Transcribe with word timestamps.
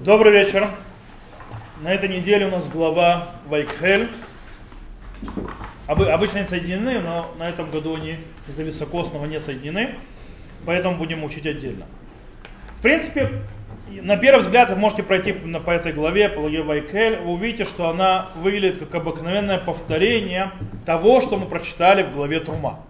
Добрый 0.00 0.32
вечер. 0.32 0.66
На 1.82 1.92
этой 1.92 2.08
неделе 2.08 2.46
у 2.46 2.50
нас 2.50 2.66
глава 2.66 3.32
Вайкхель. 3.48 4.08
Обычно 5.86 6.38
они 6.38 6.48
соединены, 6.48 7.00
но 7.00 7.30
на 7.38 7.46
этом 7.46 7.70
году 7.70 7.96
они 7.96 8.16
из-за 8.48 8.62
високосного 8.62 9.26
не 9.26 9.38
соединены, 9.38 9.96
поэтому 10.64 10.96
будем 10.96 11.22
учить 11.22 11.44
отдельно. 11.46 11.84
В 12.78 12.80
принципе, 12.80 13.28
на 13.90 14.16
первый 14.16 14.40
взгляд 14.40 14.70
вы 14.70 14.76
можете 14.76 15.02
пройти 15.02 15.34
по 15.34 15.70
этой 15.70 15.92
главе, 15.92 16.30
по 16.30 16.40
главе 16.40 16.62
Вайкель, 16.62 17.18
вы 17.18 17.32
увидите, 17.32 17.66
что 17.66 17.90
она 17.90 18.28
выглядит 18.36 18.78
как 18.78 18.94
обыкновенное 18.94 19.58
повторение 19.58 20.52
того, 20.86 21.20
что 21.20 21.36
мы 21.36 21.44
прочитали 21.44 22.04
в 22.04 22.14
главе 22.14 22.40
Трума. 22.40 22.80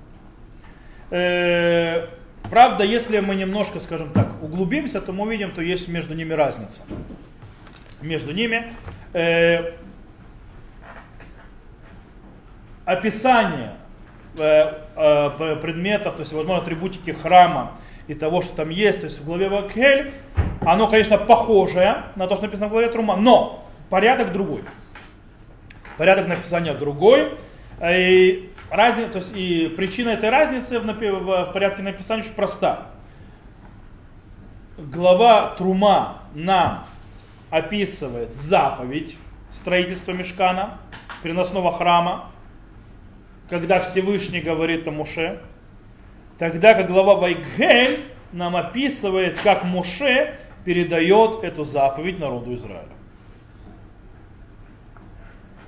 Э, 2.51 2.53
правда, 2.53 2.85
если 2.85 3.21
мы 3.21 3.35
немножко, 3.35 3.81
скажем 3.81 4.13
так, 4.13 4.43
углубимся, 4.43 5.01
то 5.01 5.13
мы 5.13 5.25
увидим, 5.25 5.53
что 5.53 5.63
есть 5.63 5.89
между 5.89 6.15
ними 6.15 6.33
разница. 6.33 6.83
Между 8.03 8.33
ними 8.33 8.73
э, 9.13 9.73
описание 12.85 13.75
э, 14.39 14.73
э, 14.97 15.57
предметов, 15.63 16.15
то 16.15 16.21
есть, 16.21 16.33
возможно, 16.33 16.63
атрибутики 16.63 17.11
храма 17.11 17.73
и 18.09 18.15
того, 18.15 18.43
что 18.43 18.57
там 18.57 18.71
есть, 18.71 19.01
то 19.01 19.07
есть 19.07 19.21
в 19.21 19.25
главе 19.25 19.49
Вакель, 19.49 20.13
оно, 20.63 20.89
конечно, 20.89 21.19
похожее 21.19 22.05
на 22.17 22.27
то, 22.27 22.37
что 22.37 22.45
написано 22.47 22.69
в 22.69 22.71
главе 22.71 22.89
Трума, 22.89 23.17
но 23.17 23.69
порядок 23.91 24.33
другой. 24.33 24.63
Порядок 25.97 26.29
написания 26.29 26.73
другой. 26.75 27.29
И, 27.83 28.51
разни, 28.71 29.07
то 29.07 29.19
есть, 29.19 29.33
и 29.35 29.69
причина 29.77 30.11
этой 30.11 30.31
разницы 30.31 30.79
в, 30.79 30.85
в, 30.85 31.45
в 31.45 31.53
порядке 31.53 31.83
написания 31.83 32.23
очень 32.23 32.33
проста. 32.33 32.87
Глава 34.79 35.55
Трума 35.59 36.19
нам 36.35 36.87
описывает 37.51 38.35
заповедь 38.35 39.17
строительства 39.51 40.13
мешкана, 40.13 40.79
переносного 41.23 41.73
храма, 41.73 42.31
когда 43.51 43.81
Всевышний 43.81 44.41
говорит 44.41 44.87
о 44.89 44.93
Муше, 44.93 45.41
тогда 46.39 46.75
как 46.75 46.87
глава 46.87 47.17
Вайгель 47.17 48.01
нам 48.33 48.57
описывает, 48.57 49.39
как 49.41 49.65
Муше 49.65 50.39
передает 50.65 51.43
эту 51.43 51.65
заповедь 51.65 52.19
народу 52.21 52.55
Израиля. 52.55 53.00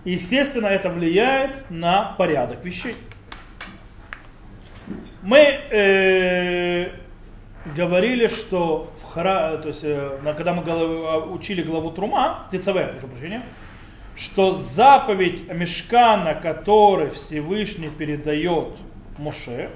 Естественно, 0.04 0.66
это 0.66 0.88
влияет 0.88 1.70
на 1.70 2.14
порядок 2.18 2.64
вещей. 2.64 2.96
Мы 5.22 5.38
э, 5.38 6.90
говорили, 7.76 8.26
что 8.26 8.92
в 9.00 9.12
хра, 9.12 9.58
то 9.58 9.68
есть, 9.68 9.84
э, 9.84 10.18
когда 10.36 10.54
мы 10.54 11.32
учили 11.32 11.62
главу 11.62 11.92
Трума, 11.92 12.48
Тецаве, 12.50 12.86
прошу 12.86 13.06
прощения, 13.06 13.42
что 14.16 14.54
заповедь 14.54 15.48
Мешкана, 15.52 16.34
который 16.34 17.10
Всевышний 17.10 17.88
передает 17.88 18.70
Моше, 19.18 19.70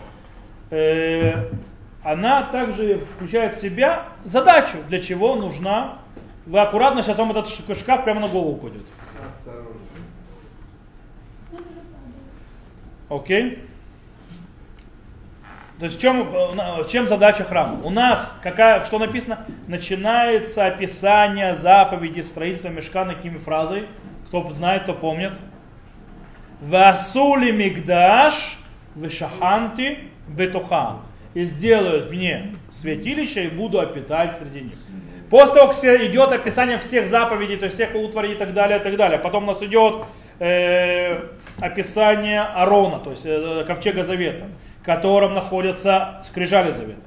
э, 0.70 1.48
она 2.02 2.42
также 2.42 2.98
включает 2.98 3.54
в 3.54 3.60
себя 3.60 4.08
задачу, 4.24 4.78
для 4.88 5.00
чего 5.00 5.36
нужна. 5.36 5.98
Вы 6.46 6.60
аккуратно, 6.60 7.02
сейчас 7.02 7.18
вам 7.18 7.30
этот 7.30 7.48
шкаф 7.48 8.04
прямо 8.04 8.20
на 8.20 8.28
голову 8.28 8.52
упадет. 8.52 8.86
Окей? 13.08 13.58
То 15.78 15.84
есть 15.84 16.00
чем, 16.00 16.26
чем 16.88 17.06
задача 17.06 17.44
храма? 17.44 17.80
У 17.84 17.90
нас, 17.90 18.34
какая, 18.42 18.84
что 18.86 18.98
написано, 18.98 19.40
начинается 19.66 20.64
описание 20.64 21.54
заповеди 21.54 22.22
строительства 22.22 22.68
мешкана 22.68 23.14
какими 23.14 23.36
фразой? 23.36 23.86
Кто 24.26 24.48
знает, 24.48 24.84
кто 24.84 24.94
помнит. 24.94 25.32
Васули 26.62 27.50
мигдаш 27.50 28.58
вешаханти 28.94 29.98
бетуха. 30.28 30.96
И 31.34 31.44
сделают 31.44 32.10
мне 32.10 32.54
святилище 32.72 33.44
и 33.44 33.48
буду 33.48 33.78
опитать 33.78 34.38
среди 34.38 34.62
них. 34.62 34.76
После 35.28 35.56
того, 35.56 35.72
как 35.72 35.84
идет 35.84 36.32
описание 36.32 36.78
всех 36.78 37.08
заповедей, 37.08 37.58
то 37.58 37.66
есть 37.66 37.76
всех 37.76 37.94
утварей 37.94 38.32
и 38.32 38.36
так 38.36 38.54
далее, 38.54 38.78
и 38.78 38.82
так 38.82 38.96
далее. 38.96 39.18
Потом 39.18 39.44
у 39.44 39.46
нас 39.48 39.62
идет 39.62 40.04
э, 40.38 41.20
описание 41.60 42.42
Арона, 42.42 42.98
то 42.98 43.10
есть 43.10 43.24
э, 43.24 43.64
ковчега 43.66 44.04
завета, 44.04 44.46
в 44.80 44.84
котором 44.84 45.34
находятся 45.34 46.20
скрижали 46.24 46.72
завета. 46.72 47.00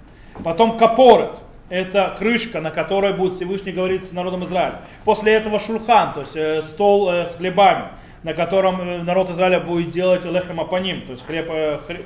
Потом 0.43 0.77
капорет, 0.77 1.31
это 1.69 2.15
крышка, 2.17 2.61
на 2.61 2.71
которой 2.71 3.13
будет 3.13 3.33
Всевышний 3.33 3.71
говорить 3.71 4.03
с 4.03 4.11
народом 4.11 4.43
Израиля. 4.45 4.81
После 5.05 5.33
этого 5.33 5.59
шульхан, 5.59 6.13
то 6.13 6.21
есть 6.21 6.35
э, 6.35 6.61
стол 6.61 7.11
э, 7.11 7.25
с 7.25 7.35
хлебами, 7.35 7.85
на 8.23 8.33
котором 8.33 9.05
народ 9.05 9.29
Израиля 9.29 9.59
будет 9.59 9.91
делать 9.91 10.25
лехем 10.25 10.59
апаним, 10.59 11.01
то 11.03 11.11
есть 11.11 11.25
хлеб, 11.25 11.47
хлеб 11.85 12.05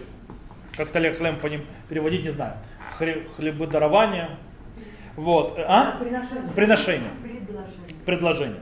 как-то 0.76 1.00
лехем 1.00 1.38
по 1.38 1.48
ним 1.48 1.66
переводить, 1.90 2.24
не 2.24 2.32
знаю, 2.32 2.54
хлеб, 2.98 3.28
хлебодарование. 3.36 4.30
Вот. 5.16 5.58
А? 5.58 5.98
Приношение. 6.00 6.52
Приношение. 6.56 7.10
Предложение. 7.22 8.06
Предложение. 8.06 8.60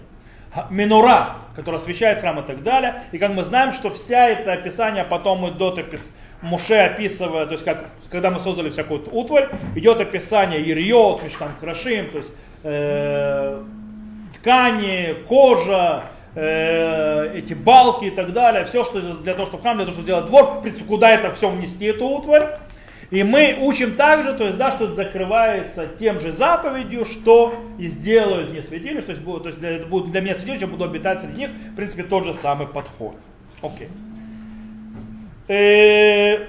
Минура, 0.70 1.36
которая 1.56 1.82
освещает 1.82 2.20
храм 2.20 2.40
и 2.40 2.44
так 2.44 2.64
далее. 2.64 3.04
И 3.12 3.18
как 3.18 3.32
мы 3.32 3.44
знаем, 3.44 3.74
что 3.74 3.90
вся 3.90 4.28
это 4.28 4.54
описание 4.54 5.04
потом 5.04 5.48
идет 5.50 5.78
опис, 5.78 6.02
Муше 6.42 6.76
описывая, 6.76 7.46
то 7.46 7.54
есть 7.54 7.64
как, 7.64 7.86
когда 8.10 8.32
мы 8.32 8.40
создали 8.40 8.72
всякую 8.72 9.04
утварь, 9.12 9.50
идет 9.76 10.02
описание 10.02 10.60
Ирьот, 10.72 11.22
Мишкан 11.22 11.52
Крашим, 11.60 12.10
то 12.10 12.18
есть 12.18 12.32
э, 12.64 13.64
ткани, 14.36 15.18
кожа, 15.28 16.06
э, 16.34 17.34
эти 17.36 17.54
балки 17.54 18.06
и 18.06 18.12
так 18.12 18.34
далее, 18.34 18.66
все, 18.66 18.84
что 18.84 19.00
для 19.00 19.34
того, 19.34 19.46
чтобы 19.46 19.62
храм, 19.62 19.76
для 19.78 19.86
того, 19.86 19.94
чтобы 19.94 20.06
сделать 20.06 20.26
двор, 20.26 20.46
в 20.46 20.62
принципе, 20.62 20.86
куда 20.86 21.12
это 21.12 21.32
все 21.32 21.48
внести, 21.48 21.86
эту 21.86 22.08
утварь. 22.08 22.58
И 23.12 23.24
мы 23.24 23.58
учим 23.60 23.96
также, 23.96 24.34
то 24.34 24.46
есть, 24.46 24.58
да, 24.58 24.72
что 24.72 24.86
это 24.86 24.94
закрывается 24.94 25.86
тем 26.00 26.20
же 26.22 26.32
заповедью, 26.32 27.04
что 27.04 27.62
и 27.78 27.88
сделают 27.88 28.52
мне 28.52 28.64
святилище, 28.64 29.02
то 29.02 29.12
есть, 29.12 29.26
то 29.26 29.44
есть 29.46 29.60
для, 29.60 29.72
это 29.72 29.86
будет 29.86 30.12
для 30.12 30.22
меня 30.22 30.36
святилище, 30.36 30.66
буду 30.66 30.86
обитать 30.86 31.20
среди 31.20 31.42
них, 31.42 31.50
в 31.50 31.76
принципе, 31.76 32.04
тот 32.04 32.24
же 32.24 32.34
самый 32.34 32.68
подход. 32.68 33.16
Окей. 33.62 33.90
Okay. 33.90 34.12
Э, 35.54 36.48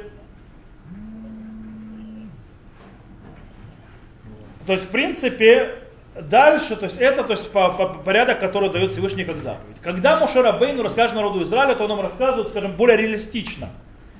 то 4.64 4.72
есть, 4.72 4.84
в 4.84 4.88
принципе, 4.90 5.74
дальше, 6.14 6.76
то 6.76 6.84
есть 6.84 6.96
это 7.00 7.24
то 7.24 7.32
есть, 7.32 7.50
по, 7.50 7.70
по, 7.70 7.86
порядок, 7.86 8.38
который 8.38 8.70
дает 8.70 8.92
Всевышний 8.92 9.24
как 9.24 9.38
заповедь. 9.38 9.78
Когда 9.82 10.20
Мушера 10.20 10.52
Бейну 10.52 10.84
расскажет 10.84 11.16
народу 11.16 11.42
Израиля, 11.42 11.74
то 11.74 11.82
он 11.82 11.88
нам 11.88 12.00
рассказывает, 12.00 12.50
скажем, 12.50 12.76
более 12.76 12.96
реалистично, 12.96 13.70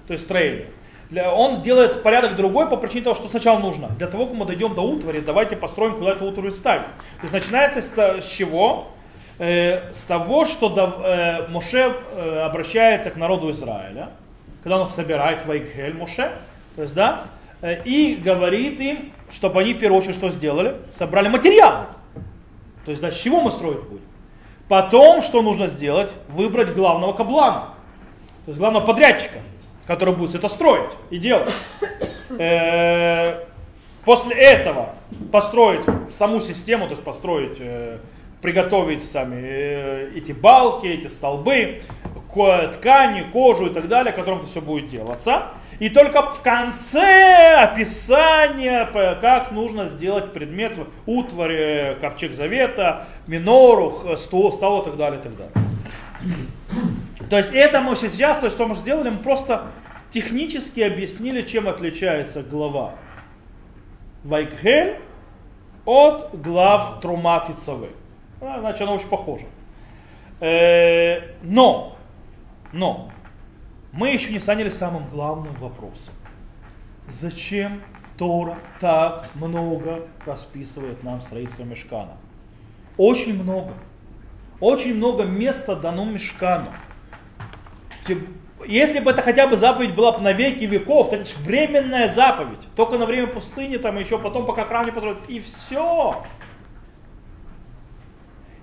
то 0.09 0.15
есть 0.15 0.25
строение. 0.25 0.67
Он 1.17 1.61
делает 1.61 2.03
порядок 2.03 2.37
другой 2.37 2.69
по 2.69 2.77
причине 2.77 3.03
того, 3.03 3.17
что 3.17 3.29
сначала 3.29 3.59
нужно. 3.59 3.89
Для 3.99 4.07
того, 4.07 4.27
как 4.27 4.35
мы 4.35 4.45
дойдем 4.47 4.75
до 4.75 4.83
утвари, 4.83 5.21
давайте 5.21 5.57
построим, 5.57 5.97
куда 5.97 6.13
эту 6.13 6.27
утварь 6.27 6.51
ставим. 6.51 6.85
То 7.21 7.23
есть 7.23 7.33
начинается 7.33 7.83
с, 7.83 8.25
с 8.25 8.29
чего? 8.29 8.89
Э, 9.39 9.93
с 9.93 10.01
того, 10.03 10.45
что 10.45 10.69
до, 10.69 10.85
э, 11.05 11.49
Моше 11.49 11.95
э, 12.15 12.41
обращается 12.41 13.11
к 13.11 13.17
народу 13.17 13.51
Израиля 13.51 14.11
когда 14.63 14.79
он 14.79 14.87
их 14.87 14.93
собирает 14.93 15.45
Вайгхель 15.45 15.95
Моше, 15.95 16.31
то 16.77 16.83
есть, 16.83 16.95
да, 16.95 17.25
э, 17.61 17.83
и 17.85 18.15
говорит 18.15 18.81
им, 18.81 19.13
чтобы 19.33 19.61
они 19.61 19.75
в 19.75 19.79
первую 19.79 20.01
очередь 20.01 20.15
что 20.15 20.31
сделали? 20.31 20.77
Собрали 20.93 21.29
материалы. 21.29 21.87
То 22.85 22.91
есть, 22.91 23.03
да, 23.03 23.11
с 23.11 23.17
чего 23.17 23.41
мы 23.41 23.51
строить 23.51 23.83
будем? 23.83 24.05
Потом, 24.69 25.21
что 25.21 25.43
нужно 25.43 25.67
сделать? 25.67 26.13
Выбрать 26.29 26.75
главного 26.75 27.13
каблана, 27.13 27.71
то 28.45 28.51
есть 28.51 28.59
главного 28.59 28.87
подрядчика, 28.87 29.39
который 29.87 30.15
будет 30.15 30.35
это 30.35 30.49
строить 30.49 30.91
и 31.11 31.19
делать. 31.19 31.53
Э, 32.39 33.45
после 34.05 34.37
этого 34.37 34.91
построить 35.31 35.85
саму 36.17 36.41
систему, 36.41 36.87
то 36.87 36.93
есть 36.93 37.05
построить, 37.05 37.59
э, 37.61 37.99
приготовить 38.41 39.05
сами 39.05 40.17
эти 40.17 40.33
балки, 40.33 40.87
эти 40.87 41.09
столбы, 41.09 41.83
ткани, 42.33 43.31
кожу 43.31 43.67
и 43.67 43.71
так 43.71 43.89
далее, 43.89 44.13
которым 44.13 44.41
это 44.41 44.49
все 44.49 44.61
будет 44.63 44.87
делаться. 44.87 45.49
И 45.79 45.89
только 45.91 46.23
в 46.33 46.43
конце 46.43 47.57
описания, 47.57 48.89
как 49.21 49.51
нужно 49.51 49.89
сделать 49.89 50.33
предмет, 50.33 50.79
утварь, 51.07 51.53
э, 51.53 51.95
ковчег 52.01 52.35
завета, 52.35 53.09
минору, 53.27 54.17
стол, 54.17 54.53
стол 54.53 54.83
и 54.83 54.85
так 54.85 54.97
далее, 54.97 55.19
и 55.19 55.23
так 55.23 55.33
далее. 55.37 55.53
То 57.29 57.39
есть 57.39 57.51
это 57.53 57.81
мы 57.81 57.97
сейчас, 57.97 58.39
то 58.39 58.45
есть 58.45 58.57
что 58.57 58.67
мы 58.67 58.77
сделали, 58.77 59.11
мы 59.11 59.19
просто 59.19 59.63
технически 60.13 60.81
объяснили, 60.81 61.43
чем 61.43 61.69
отличается 61.69 62.43
глава 62.43 62.95
Вайкхель 64.25 64.99
от 65.85 66.41
глав 66.41 67.01
Трумат 67.01 67.51
и 67.51 67.55
Цавы. 67.55 67.91
Значит, 68.39 68.83
она 68.83 68.93
очень 68.93 69.09
похожа. 69.09 69.47
Э, 70.41 71.35
но 71.43 71.97
но 72.73 73.11
мы 73.93 74.11
еще 74.11 74.33
не 74.33 74.39
занялись 74.39 74.77
самым 74.77 75.09
главным 75.09 75.55
вопросом. 75.55 76.15
Зачем 77.09 77.83
Тора 78.17 78.57
так 78.81 79.29
много 79.35 80.07
расписывает 80.25 81.03
нам 81.03 81.21
строительство 81.21 81.65
мешкана? 81.65 82.17
Очень 82.97 83.41
много. 83.43 83.75
Очень 84.61 84.97
много 84.97 85.25
места 85.25 85.77
дано 85.77 86.05
мешкану. 86.05 86.71
Если 88.67 89.01
бы 89.01 89.11
это 89.11 89.23
хотя 89.23 89.47
бы 89.47 89.57
заповедь 89.57 89.95
была 89.95 90.13
бы 90.13 90.21
на 90.21 90.33
веки 90.33 90.65
веков, 90.65 91.11
то 91.11 91.17
это 91.17 91.25
же 91.25 91.35
временная 91.45 92.13
заповедь. 92.13 92.61
Только 92.77 92.99
на 92.99 93.07
время 93.07 93.29
пустыни, 93.29 93.77
там 93.77 93.99
еще 93.99 94.19
потом, 94.19 94.47
пока 94.47 94.65
храм 94.65 94.85
не 94.85 94.93
построят. 94.93 95.19
И 95.29 95.41
все. 95.41 96.23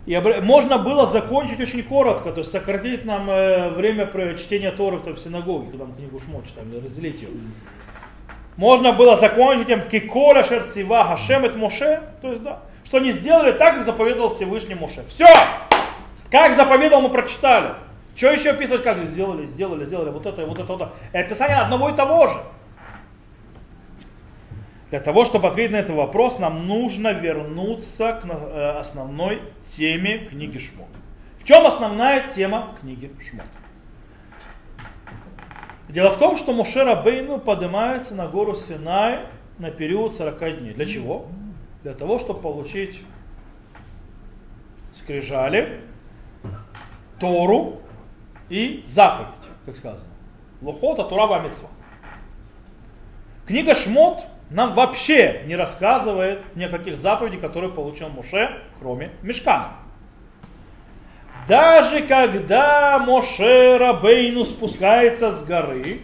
И 0.05 0.17
можно 0.41 0.79
было 0.79 1.05
закончить 1.05 1.59
очень 1.59 1.83
коротко, 1.83 2.31
то 2.31 2.39
есть 2.39 2.51
сократить 2.51 3.05
нам 3.05 3.29
э, 3.29 3.69
время 3.69 4.07
чтения 4.37 4.71
Торы 4.71 4.97
в 4.97 5.19
синагоге, 5.19 5.69
когда 5.69 5.85
мы 5.85 5.93
книгу 5.93 6.19
Шмот 6.19 6.47
читаем, 6.47 6.73
разделить 6.73 7.21
ее. 7.21 7.29
Можно 8.57 8.91
было 8.91 9.17
закончить 9.17 9.67
тем 9.67 9.81
киколя 9.81 10.43
шерсива 10.43 11.03
хашемет 11.03 11.55
моше, 11.55 12.01
то 12.21 12.31
есть 12.31 12.41
да, 12.41 12.59
что 12.85 12.97
они 12.97 13.11
сделали 13.11 13.51
так, 13.51 13.75
как 13.75 13.85
заповедовал 13.85 14.33
Всевышний 14.33 14.73
Моше. 14.73 15.03
Все! 15.07 15.27
Как 16.31 16.55
заповедовал, 16.55 17.03
мы 17.03 17.09
прочитали. 17.09 17.75
Что 18.19 18.31
еще 18.31 18.53
писать, 18.53 18.83
как 18.83 19.01
сделали, 19.05 19.45
сделали, 19.45 19.85
сделали, 19.85 20.09
вот 20.09 20.25
это, 20.25 20.45
вот 20.45 20.59
это, 20.59 20.73
вот 20.73 20.81
это. 20.81 20.93
И 21.13 21.17
описание 21.17 21.55
одного 21.55 21.89
и 21.89 21.95
того 21.95 22.27
же. 22.27 22.37
Для 24.89 24.99
того, 24.99 25.23
чтобы 25.23 25.47
ответить 25.47 25.71
на 25.71 25.77
этот 25.77 25.95
вопрос, 25.95 26.37
нам 26.37 26.67
нужно 26.67 27.13
вернуться 27.13 28.19
к 28.21 28.25
э, 28.25 28.71
основной 28.77 29.41
теме 29.63 30.25
книги 30.25 30.57
Шмот. 30.57 30.89
В 31.37 31.45
чем 31.45 31.65
основная 31.65 32.29
тема 32.29 32.75
книги 32.81 33.09
Шмот? 33.25 33.45
Дело 35.87 36.09
в 36.09 36.17
том, 36.17 36.35
что 36.35 36.51
Мушера 36.51 36.95
Бейну 36.95 37.39
поднимается 37.39 38.15
на 38.15 38.27
гору 38.27 38.53
Синай 38.53 39.21
на 39.59 39.71
период 39.71 40.13
40 40.13 40.59
дней. 40.59 40.73
Для 40.73 40.85
чего? 40.85 41.27
Для 41.83 41.93
того, 41.93 42.19
чтобы 42.19 42.41
получить 42.41 43.01
скрижали, 44.91 45.79
Тору 47.17 47.79
и 48.49 48.83
заповедь, 48.87 49.27
как 49.65 49.75
сказано. 49.75 50.09
Лохота, 50.61 51.03
Турава, 51.03 51.39
Мецва. 51.39 51.69
Книга 53.45 53.73
Шмот 53.75 54.25
нам 54.49 54.73
вообще 54.73 55.43
не 55.45 55.55
рассказывает 55.55 56.43
ни 56.55 56.63
о 56.63 56.69
каких 56.69 56.97
заповедей, 56.97 57.39
которые 57.39 57.71
получил 57.71 58.09
Моше, 58.09 58.61
кроме 58.79 59.11
Мешкана. 59.21 59.73
Даже 61.47 62.01
когда 62.01 62.99
Моше 62.99 63.77
Рабейну 63.77 64.45
спускается 64.45 65.31
с 65.31 65.43
горы, 65.43 66.01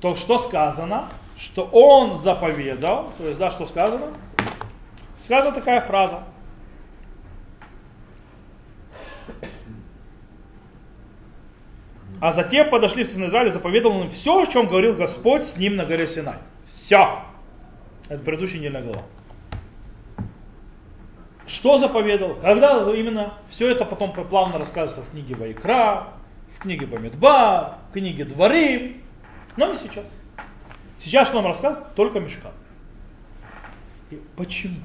то 0.00 0.16
что 0.16 0.38
сказано? 0.38 1.08
Что 1.38 1.64
он 1.64 2.18
заповедал, 2.18 3.10
то 3.16 3.26
есть, 3.26 3.38
да, 3.38 3.50
что 3.50 3.64
сказано? 3.64 4.08
Сказана 5.22 5.52
такая 5.52 5.80
фраза. 5.80 6.24
А 12.20 12.32
затем 12.32 12.68
подошли 12.68 13.04
в 13.04 13.08
Израиля, 13.08 13.50
заповедовал 13.50 14.02
им 14.02 14.10
все, 14.10 14.42
о 14.42 14.46
чем 14.46 14.66
говорил 14.66 14.94
Господь 14.94 15.44
с 15.44 15.56
ним 15.56 15.76
на 15.76 15.86
горе 15.86 16.06
Синай. 16.06 16.36
Все. 16.66 17.20
Это 18.08 18.22
предыдущая 18.22 18.58
недельная 18.58 18.82
глава. 18.82 19.02
Что 21.46 21.78
заповедовал? 21.78 22.34
Когда 22.36 22.92
именно? 22.92 23.34
Все 23.48 23.70
это 23.70 23.84
потом 23.84 24.12
плавно 24.12 24.58
рассказывается 24.58 25.00
в 25.00 25.10
книге 25.10 25.34
Вайкра, 25.34 26.08
в 26.54 26.60
книге 26.60 26.86
Бамидба, 26.86 27.78
в 27.88 27.92
книге 27.92 28.24
Дворы, 28.24 28.96
но 29.56 29.66
не 29.66 29.76
сейчас. 29.76 30.04
Сейчас 31.02 31.28
что 31.28 31.38
нам 31.38 31.46
рассказывают? 31.46 31.94
Только 31.94 32.20
Мешкан. 32.20 32.52
И 34.10 34.20
почему? 34.36 34.76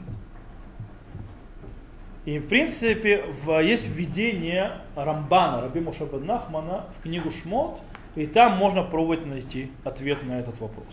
И 2.25 2.39
в 2.39 2.47
принципе 2.47 3.23
в, 3.43 3.59
есть 3.59 3.87
введение 3.87 4.79
Рамбана, 4.95 5.61
Раби 5.61 5.79
Мушабан 5.79 6.25
Нахмана 6.25 6.85
в 6.97 7.03
книгу 7.03 7.29
Шмот, 7.29 7.79
и 8.15 8.25
там 8.25 8.57
можно 8.57 8.83
пробовать 8.83 9.25
найти 9.25 9.71
ответ 9.83 10.23
на 10.23 10.39
этот 10.39 10.59
вопрос. 10.59 10.87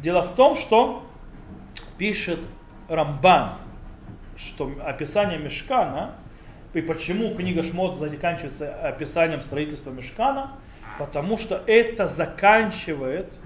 Дело 0.00 0.22
в 0.22 0.34
том, 0.34 0.54
что 0.54 1.02
пишет 1.96 2.40
Рамбан, 2.88 3.52
что 4.36 4.70
описание 4.84 5.38
Мешкана, 5.38 6.16
и 6.74 6.82
почему 6.82 7.34
книга 7.34 7.62
Шмот 7.62 7.96
заканчивается 7.96 8.74
описанием 8.86 9.40
строительства 9.40 9.90
Мешкана, 9.90 10.52
потому 10.98 11.38
что 11.38 11.62
это 11.66 12.06
заканчивает, 12.06 13.38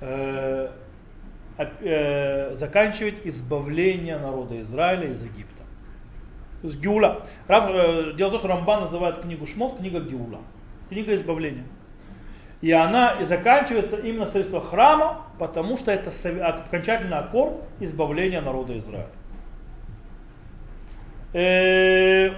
э, 0.00 0.70
э, 1.58 2.54
заканчивает 2.54 3.24
избавление 3.26 4.18
народа 4.18 4.60
Израиля 4.62 5.10
из 5.10 5.22
Египта. 5.22 5.57
То 6.60 6.68
есть 6.68 6.80
Геула. 6.80 7.22
Э, 7.48 8.12
дело 8.16 8.28
в 8.28 8.30
том, 8.32 8.38
что 8.40 8.48
Рамбан 8.48 8.80
называет 8.80 9.20
книгу 9.20 9.46
Шмот 9.46 9.78
книга 9.78 10.00
Геула, 10.00 10.40
книга 10.88 11.14
избавления. 11.14 11.64
И 12.60 12.72
она 12.72 13.12
и 13.20 13.24
заканчивается 13.24 13.96
именно 13.96 14.26
строительство 14.26 14.60
храма, 14.60 15.22
потому 15.38 15.76
что 15.76 15.92
это 15.92 16.10
окончательный 16.44 17.18
аккорд 17.18 17.54
избавления 17.78 18.40
народа 18.40 18.76
Израиля. 18.78 19.06
Э, 21.32 22.32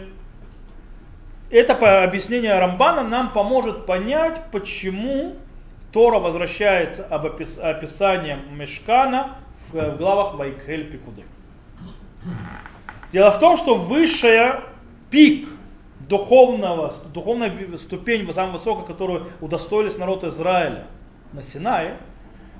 это 1.50 2.04
объяснение 2.04 2.58
Рамбана 2.58 3.02
нам 3.02 3.32
поможет 3.32 3.86
понять, 3.86 4.42
почему 4.52 5.36
Тора 5.92 6.18
возвращается 6.18 7.06
об 7.06 7.26
описанием 7.26 8.40
Мешкана 8.56 9.38
в 9.72 9.96
главах 9.96 10.34
Вайкхель 10.34 10.90
Пикуды. 10.90 11.22
Дело 13.12 13.30
в 13.30 13.38
том, 13.38 13.56
что 13.56 13.74
высшая 13.74 14.62
пик 15.10 15.48
духовного, 16.08 16.92
духовная 17.12 17.76
ступень, 17.76 18.30
самая 18.32 18.52
высокая, 18.52 18.84
которую 18.84 19.26
удостоились 19.40 19.98
народ 19.98 20.24
Израиля 20.24 20.86
на 21.32 21.42
Синае, 21.42 21.96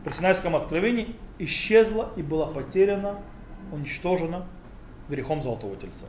при 0.05 0.13
Синайском 0.13 0.57
откровении, 0.57 1.15
исчезла 1.39 2.11
и 2.17 2.23
была 2.23 2.47
потеряна, 2.47 3.19
уничтожена 3.73 4.47
грехом 5.09 5.43
Золотого 5.43 5.77
Тельца. 5.77 6.07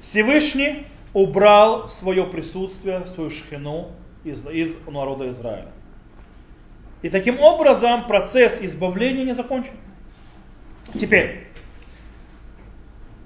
Всевышний 0.00 0.86
убрал 1.12 1.88
свое 1.88 2.24
присутствие, 2.24 3.06
свою 3.06 3.30
шхину 3.30 3.88
из, 4.24 4.46
из 4.46 4.76
народа 4.86 5.28
Израиля. 5.30 5.72
И 7.02 7.08
таким 7.08 7.40
образом 7.40 8.06
процесс 8.06 8.60
избавления 8.60 9.24
не 9.24 9.34
закончен. 9.34 9.74
Теперь, 10.98 11.47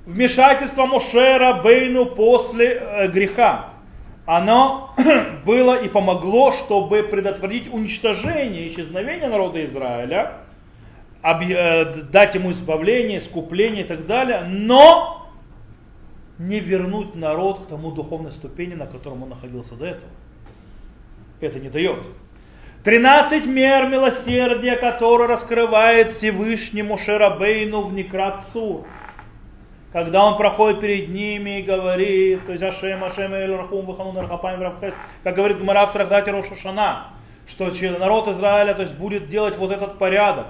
вмешательство 0.06 0.86
Мошера 0.86 1.54
Бейну 1.62 2.06
после 2.06 2.74
э, 2.74 3.08
греха, 3.08 3.70
оно 4.26 4.94
было 5.46 5.80
и 5.80 5.88
помогло, 5.88 6.52
чтобы 6.52 7.02
предотвратить 7.02 7.72
уничтожение, 7.72 8.68
исчезновение 8.68 9.28
народа 9.28 9.64
Израиля, 9.64 10.38
э, 11.22 11.94
дать 12.10 12.34
ему 12.34 12.50
избавление, 12.52 13.18
искупление 13.18 13.84
и 13.84 13.86
так 13.86 14.06
далее, 14.06 14.44
но 14.48 15.30
не 16.38 16.60
вернуть 16.60 17.14
народ 17.14 17.64
к 17.64 17.68
тому 17.68 17.92
духовной 17.92 18.32
ступени, 18.32 18.74
на 18.74 18.86
котором 18.86 19.22
он 19.22 19.30
находился 19.30 19.74
до 19.74 19.86
этого. 19.86 20.10
Это 21.40 21.58
не 21.58 21.68
дает. 21.68 22.06
13 22.84 23.46
мер 23.46 23.86
милосердия, 23.86 24.74
которые 24.74 25.28
раскрывает 25.28 26.10
Всевышний 26.10 26.82
Мошерабейну 26.82 27.82
в 27.82 27.94
Некрацур 27.94 28.84
когда 29.92 30.24
он 30.24 30.38
проходит 30.38 30.80
перед 30.80 31.10
ними 31.10 31.60
и 31.60 31.62
говорит, 31.62 32.46
то 32.46 32.52
есть 32.52 32.64
Ашем, 32.64 33.04
Ашем, 33.04 33.34
Эль 33.34 33.54
Рахум, 33.54 33.84
Ваханун, 33.84 34.16
Рахапаем, 34.16 34.62
Рафхес, 34.62 34.94
как 35.22 35.34
говорит 35.36 35.58
Гмара 35.58 35.86
в 35.86 35.92
трактате 35.92 36.30
Рошашана, 36.30 37.08
что 37.46 37.70
народ 37.98 38.28
Израиля 38.28 38.72
то 38.72 38.82
есть, 38.82 38.94
будет 38.94 39.28
делать 39.28 39.58
вот 39.58 39.70
этот 39.70 39.98
порядок. 39.98 40.46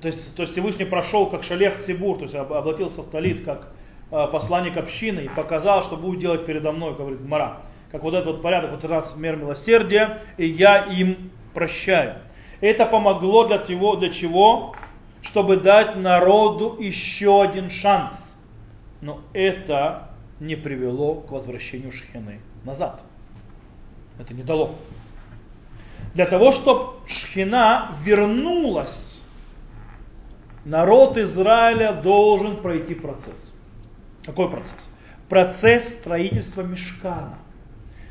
То 0.00 0.08
есть, 0.08 0.34
то 0.34 0.42
есть 0.42 0.52
Всевышний 0.52 0.86
прошел 0.86 1.26
как 1.26 1.44
шалех 1.44 1.78
Цибур, 1.78 2.16
то 2.16 2.22
есть 2.22 2.34
облатился 2.34 3.02
в 3.02 3.10
талит 3.10 3.44
как 3.44 3.68
э, 4.10 4.26
посланник 4.32 4.76
общины 4.76 5.20
и 5.20 5.28
показал, 5.28 5.82
что 5.82 5.96
будет 5.96 6.20
делать 6.20 6.46
передо 6.46 6.72
мной, 6.72 6.94
говорит 6.94 7.20
Гмара. 7.20 7.58
Как 7.90 8.02
вот 8.02 8.14
этот 8.14 8.26
вот 8.26 8.42
порядок, 8.42 8.70
вот 8.70 8.84
раз 8.84 9.16
мер 9.16 9.36
милосердия, 9.36 10.22
и 10.36 10.46
я 10.46 10.84
им 10.84 11.30
прощаю. 11.52 12.14
Это 12.60 12.86
помогло 12.86 13.46
для, 13.46 13.58
того, 13.58 13.96
для 13.96 14.10
чего? 14.10 14.74
Чтобы 15.20 15.56
дать 15.56 15.96
народу 15.96 16.76
еще 16.78 17.42
один 17.42 17.70
шанс 17.70 18.27
но 19.00 19.20
это 19.32 20.10
не 20.40 20.56
привело 20.56 21.16
к 21.16 21.30
возвращению 21.30 21.92
Шхины 21.92 22.40
назад. 22.64 23.04
Это 24.18 24.34
не 24.34 24.42
дало. 24.42 24.74
Для 26.14 26.26
того, 26.26 26.52
чтобы 26.52 26.94
Шхина 27.06 27.94
вернулась, 28.02 29.22
народ 30.64 31.16
Израиля 31.18 31.92
должен 31.92 32.56
пройти 32.56 32.94
процесс. 32.94 33.52
Какой 34.24 34.50
процесс? 34.50 34.88
Процесс 35.28 35.88
строительства 35.90 36.62
мешкана. 36.62 37.38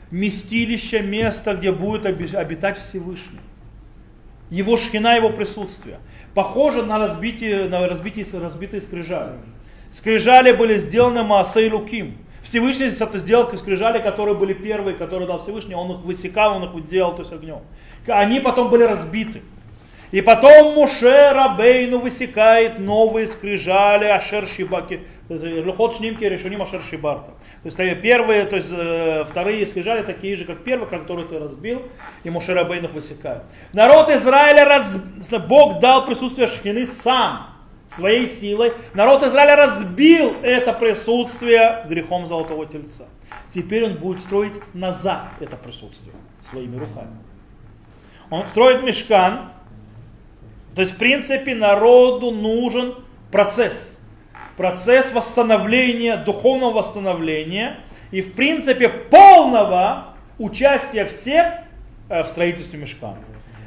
Местилища, 0.10 1.01
место, 1.01 1.56
где 1.56 1.72
будет 1.72 2.06
обитать 2.06 2.77
Всевышний. 2.77 3.41
Его 4.50 4.77
шхина, 4.77 5.17
его 5.17 5.32
присутствие. 5.32 6.00
Похоже 6.34 6.84
на 6.84 6.98
разбитие, 6.98 7.67
на 7.67 7.88
разбитие, 7.89 8.25
разбитые 8.32 8.82
скрижали. 8.82 9.38
Скрижали 9.91 10.51
были 10.51 10.75
сделаны 10.77 11.24
Маасей 11.24 11.70
Луким. 11.70 12.17
Всевышний 12.44 12.86
это 12.86 13.17
сделал 13.17 13.50
скрижали, 13.58 14.00
которые 14.00 14.36
были 14.36 14.53
первые, 14.53 14.96
которые 14.96 15.27
дал 15.27 15.39
Всевышний, 15.39 15.75
он 15.75 15.91
их 15.91 16.00
высекал, 16.00 16.56
он 16.56 16.63
их 16.63 16.88
делал, 16.88 17.13
то 17.13 17.22
есть 17.22 17.34
огнем. 17.34 17.60
Они 18.08 18.39
потом 18.39 18.70
были 18.70 18.84
разбиты. 18.84 19.41
И 20.12 20.22
потом 20.22 20.74
Муше 20.74 21.32
Рабейну 21.34 22.00
высекает 22.00 22.79
новые 22.79 23.27
скрижали 23.27 24.06
Ашер 24.06 24.48
Шибаки. 24.48 25.01
Лухот 25.29 25.98
Шнимки 25.98 26.24
Решуним 26.24 26.62
Ашер 26.62 26.82
Шибарта. 26.82 27.32
То 27.63 27.65
есть 27.65 28.01
первые, 28.01 28.46
то 28.46 28.56
есть 28.56 28.70
э, 28.72 29.25
вторые 29.29 29.65
скрижали 29.65 30.03
такие 30.03 30.38
же, 30.38 30.46
как 30.46 30.63
первые, 30.63 30.89
которые 30.89 31.27
ты 31.27 31.38
разбил, 31.38 31.82
и 32.24 32.29
Муше 32.29 32.53
Рабейну 32.53 32.88
высекает. 32.88 33.44
Народ 33.74 34.10
Израиля, 34.10 34.63
раз... 34.63 34.98
Бог 35.50 35.82
дал 35.82 36.06
присутствие 36.06 36.48
Шхины 36.48 36.88
сам, 36.88 37.56
своей 37.96 38.27
силой. 38.27 38.74
Народ 38.94 39.24
Израиля 39.24 39.56
разбил 39.56 40.36
это 40.41 40.74
присутствие 40.74 41.86
грехом 41.88 42.25
Золотого 42.25 42.65
Тельца. 42.65 43.06
Теперь 43.53 43.86
он 43.86 43.94
будет 43.96 44.22
строить 44.22 44.53
назад 44.74 45.32
это 45.39 45.56
присутствие 45.56 46.15
своими 46.50 46.77
руками. 46.77 47.17
Он 48.29 48.46
строит 48.48 48.84
мешкан, 48.84 49.51
то 50.75 50.82
есть, 50.82 50.94
в 50.94 50.98
принципе, 50.98 51.56
народу 51.56 52.32
нужен 52.32 52.96
процесс. 53.32 53.98
Процесс 54.58 55.12
восстановления, 55.12 56.17
духовного 56.17 56.74
восстановления 56.74 57.79
и, 58.12 58.22
в 58.22 58.34
принципе, 58.34 58.89
полного 58.89 60.13
участия 60.38 61.06
всех 61.06 61.48
э, 62.10 62.24
в 62.24 62.27
строительстве 62.27 62.79
мешкана. 62.79 63.17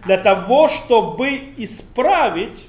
Для 0.05 0.19
того, 0.19 0.69
чтобы 0.69 1.53
исправить 1.57 2.67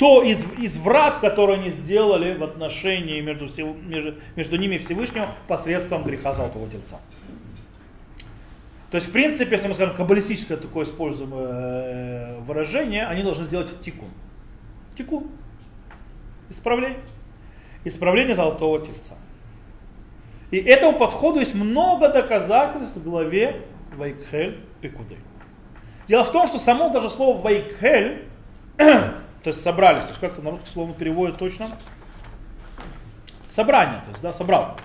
то 0.00 0.22
из, 0.22 0.42
изврат, 0.58 1.18
который 1.18 1.56
они 1.56 1.68
сделали 1.68 2.34
в 2.34 2.42
отношении 2.42 3.20
между, 3.20 3.48
между, 3.86 4.14
между 4.34 4.56
ними 4.56 4.76
и 4.76 4.78
Всевышним 4.78 5.26
посредством 5.46 6.04
греха 6.04 6.32
Золотого 6.32 6.70
Тельца. 6.70 6.98
То 8.90 8.96
есть, 8.96 9.08
в 9.08 9.12
принципе, 9.12 9.52
если 9.52 9.68
мы 9.68 9.74
скажем 9.74 9.94
каббалистическое 9.94 10.56
такое 10.56 10.86
используем 10.86 11.32
э, 11.34 12.40
выражение, 12.46 13.04
они 13.04 13.22
должны 13.22 13.44
сделать 13.44 13.78
тикун. 13.82 14.08
Тикун. 14.96 15.26
Исправление. 16.48 17.00
Исправление 17.84 18.34
золотого 18.34 18.78
тельца. 18.82 19.16
И 20.50 20.56
этому 20.56 20.98
подходу 20.98 21.40
есть 21.40 21.54
много 21.54 22.08
доказательств 22.08 22.96
в 22.96 23.04
главе 23.04 23.66
Вайкхель 23.96 24.58
Пекуды. 24.80 25.16
Дело 26.08 26.24
в 26.24 26.32
том, 26.32 26.46
что 26.46 26.58
само 26.58 26.88
даже 26.88 27.10
слово 27.10 27.38
Вайкхель, 27.42 28.24
то 29.42 29.48
есть 29.48 29.62
собрались, 29.62 30.04
то 30.04 30.08
есть 30.10 30.20
как-то 30.20 30.42
на 30.42 30.50
русский 30.50 30.70
слово 30.72 30.92
переводят 30.92 31.38
точно, 31.38 31.70
собрание, 33.50 34.00
то 34.04 34.10
есть, 34.10 34.22
да, 34.22 34.32
собрал. 34.32 34.76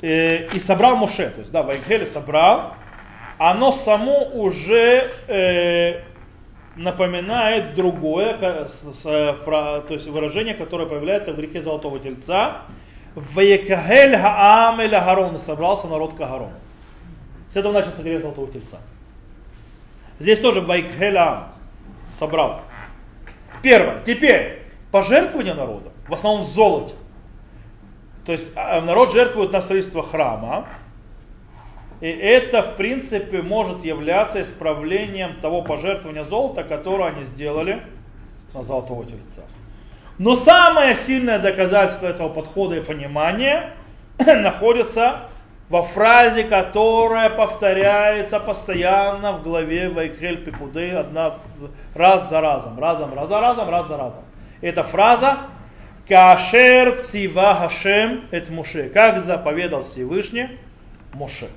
И, 0.00 0.06
э, 0.06 0.48
и 0.52 0.58
собрал 0.58 0.96
Моше, 0.96 1.30
то 1.30 1.40
есть, 1.40 1.52
да, 1.52 1.62
Вайкхель 1.62 2.06
собрал, 2.06 2.74
оно 3.38 3.72
само 3.72 4.24
уже 4.24 5.10
э, 5.26 6.02
напоминает 6.76 7.74
другое, 7.74 8.36
фра, 9.44 9.80
то 9.80 9.94
есть 9.94 10.06
выражение, 10.06 10.54
которое 10.54 10.86
появляется 10.86 11.32
в 11.32 11.36
грехе 11.36 11.62
Золотого 11.62 11.98
Тельца. 11.98 12.62
Ваекагель 13.14 14.16
Хаамеля 14.16 15.00
Гарон, 15.00 15.38
собрался 15.38 15.86
народ 15.86 16.14
Кагарон. 16.14 16.52
С 17.50 17.56
этого 17.56 17.72
начался 17.72 18.02
грех 18.02 18.22
Золотого 18.22 18.50
Тельца. 18.50 18.78
Здесь 20.18 20.40
тоже 20.40 20.60
Ваекагель 20.62 21.18
Аам, 21.18 21.48
собрал. 22.18 22.62
Первое. 23.62 24.02
Теперь, 24.04 24.58
пожертвование 24.90 25.54
народа, 25.54 25.90
в 26.08 26.12
основном 26.12 26.42
в 26.42 26.48
золоте. 26.48 26.94
То 28.26 28.32
есть 28.32 28.52
а, 28.56 28.80
народ 28.80 29.12
жертвует 29.12 29.52
на 29.52 29.60
строительство 29.60 30.02
храма, 30.02 30.66
и 32.00 32.08
это, 32.08 32.62
в 32.62 32.76
принципе, 32.76 33.42
может 33.42 33.84
являться 33.84 34.42
исправлением 34.42 35.36
того 35.40 35.62
пожертвования 35.62 36.24
золота, 36.24 36.64
которое 36.64 37.10
они 37.10 37.24
сделали 37.24 37.82
на 38.54 38.62
золотого 38.62 39.04
тельца. 39.04 39.42
Но 40.18 40.36
самое 40.36 40.94
сильное 40.94 41.38
доказательство 41.38 42.06
этого 42.06 42.28
подхода 42.28 42.76
и 42.76 42.80
понимания 42.80 43.70
находится 44.18 45.28
во 45.72 45.82
фразе, 45.82 46.44
которая 46.44 47.30
повторяется 47.30 48.38
постоянно 48.38 49.32
в 49.32 49.42
главе 49.42 49.88
Вайкхель 49.88 50.44
Пикуды 50.44 50.90
одна, 50.90 51.38
раз 51.94 52.28
за 52.28 52.42
разом, 52.42 52.78
разом, 52.78 53.14
раз 53.14 53.30
за 53.30 53.40
разом, 53.40 53.70
раз 53.70 53.88
за 53.88 53.96
разом. 53.96 54.24
Эта 54.60 54.82
фраза 54.82 55.38
Кашер 56.06 56.98
Цива 56.98 57.54
Хашем 57.54 58.26
Эт 58.30 58.50
Муше, 58.50 58.90
как 58.90 59.24
заповедал 59.24 59.82
Всевышний 59.82 60.60
Муше 61.14 61.48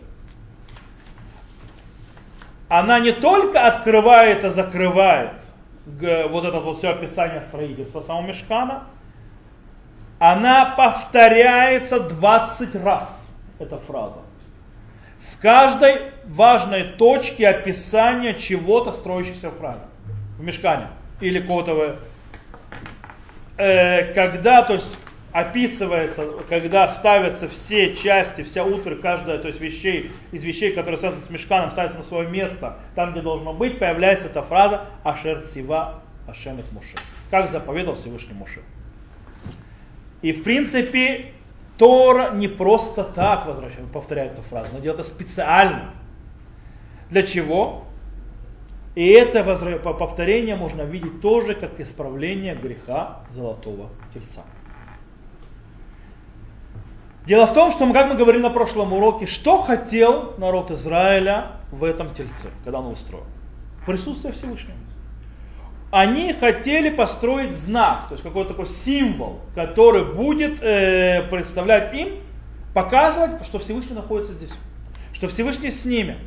она 2.69 2.99
не 2.99 3.11
только 3.11 3.67
открывает 3.67 4.45
и 4.45 4.49
закрывает 4.49 5.43
вот 5.85 6.45
это 6.45 6.59
вот 6.61 6.77
все 6.77 6.91
описание 6.91 7.41
строительства 7.41 7.99
самого 7.99 8.27
мешкана, 8.27 8.85
она 10.19 10.73
повторяется 10.77 11.99
20 11.99 12.75
раз, 12.75 13.24
эта 13.59 13.77
фраза. 13.77 14.21
В 15.19 15.41
каждой 15.41 16.11
важной 16.25 16.83
точке 16.83 17.47
описания 17.47 18.33
чего-то 18.35 18.91
строящегося 18.91 19.49
в 19.49 19.57
храме, 19.57 19.81
в 20.37 20.43
мешкане 20.43 20.87
или 21.19 21.39
какого-то, 21.39 21.97
э, 23.57 24.13
когда, 24.13 24.61
то 24.61 24.73
есть 24.73 24.97
описывается, 25.31 26.27
когда 26.47 26.87
ставятся 26.87 27.49
все 27.49 27.93
части, 27.93 28.41
вся 28.43 28.63
утра, 28.63 28.95
каждая, 28.95 29.37
то 29.37 29.49
есть 29.49 29.59
вещей, 29.59 30.11
из 30.31 30.43
вещей, 30.45 30.71
которые 30.71 30.97
связаны 30.97 31.21
с 31.21 31.29
мешканом, 31.29 31.71
ставится 31.71 31.97
на 31.97 32.05
свое 32.05 32.29
место, 32.29 32.77
там, 32.95 33.11
где 33.11 33.21
должно 33.21 33.53
быть, 33.53 33.77
появляется 33.77 34.27
эта 34.27 34.41
фраза 34.41 34.85
«Ашер 35.03 35.41
цива 35.41 36.01
Ашемет 36.25 36.71
Муше», 36.71 36.95
как 37.29 37.51
заповедал 37.51 37.95
Всевышний 37.95 38.33
Муше. 38.33 38.61
И 40.21 40.31
в 40.31 40.43
принципе, 40.43 41.33
Тора 41.77 42.31
не 42.31 42.47
просто 42.47 43.03
так 43.03 43.45
возвращает, 43.45 43.91
повторяет 43.91 44.33
эту 44.33 44.41
фразу, 44.41 44.73
но 44.73 44.79
делает 44.79 45.01
это 45.01 45.09
специально. 45.09 45.91
Для 47.09 47.23
чего? 47.23 47.83
И 48.95 49.09
это 49.09 49.43
повторение 49.43 50.55
можно 50.55 50.83
видеть 50.83 51.21
тоже 51.21 51.53
как 51.53 51.79
исправление 51.81 52.55
греха 52.55 53.19
золотого 53.29 53.89
тельца. 54.13 54.43
Дело 57.25 57.47
в 57.47 57.53
том, 57.53 57.71
что, 57.71 57.91
как 57.91 58.07
мы 58.07 58.15
говорили 58.15 58.41
на 58.41 58.51
прошлом 58.51 58.93
уроке, 58.93 59.25
что 59.25 59.61
хотел 59.61 60.35
народ 60.37 60.71
Израиля 60.71 61.53
в 61.71 61.83
этом 61.83 62.13
тельце, 62.13 62.49
когда 62.63 62.79
он 62.79 62.85
его 62.85 62.95
строил? 62.95 63.25
Присутствие 63.85 64.31
Всевышнего. 64.31 64.77
Они 65.95 66.33
хотели 66.33 66.89
построить 66.89 67.55
знак, 67.55 68.09
то 68.09 68.15
есть 68.15 68.21
какой-то 68.21 68.49
такой 68.49 68.67
символ, 68.67 69.39
который 69.55 70.03
будет 70.03 70.61
э, 70.61 71.25
представлять 71.31 71.93
им, 71.95 72.15
показывать, 72.73 73.45
что 73.45 73.59
Всевышний 73.59 73.95
находится 73.95 74.33
здесь, 74.33 74.51
что 75.13 75.29
Всевышний 75.29 75.71
с 75.71 75.85
ними. 75.85 76.17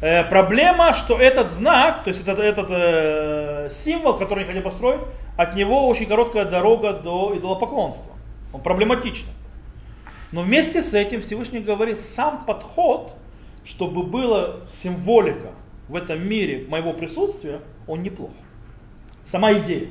Э, 0.00 0.22
проблема, 0.22 0.92
что 0.92 1.18
этот 1.18 1.50
знак, 1.50 2.04
то 2.04 2.08
есть 2.10 2.20
этот, 2.20 2.38
этот 2.38 2.68
э, 2.70 3.70
символ, 3.84 4.16
который 4.16 4.44
они 4.44 4.46
хотели 4.46 4.62
построить, 4.62 5.00
от 5.36 5.56
него 5.56 5.88
очень 5.88 6.06
короткая 6.06 6.44
дорога 6.44 6.92
до 6.92 7.36
идолопоклонства. 7.36 8.12
Он 8.52 8.60
проблематичный. 8.60 9.32
Но 10.30 10.42
вместе 10.42 10.82
с 10.82 10.94
этим 10.94 11.20
Всевышний 11.20 11.58
говорит, 11.58 12.00
сам 12.00 12.44
подход, 12.44 13.16
чтобы 13.64 14.04
была 14.04 14.58
символика 14.68 15.48
в 15.88 15.96
этом 15.96 16.24
мире 16.24 16.64
моего 16.68 16.92
присутствия, 16.92 17.60
он 17.86 18.02
неплох. 18.02 18.30
Сама 19.24 19.52
идея. 19.54 19.88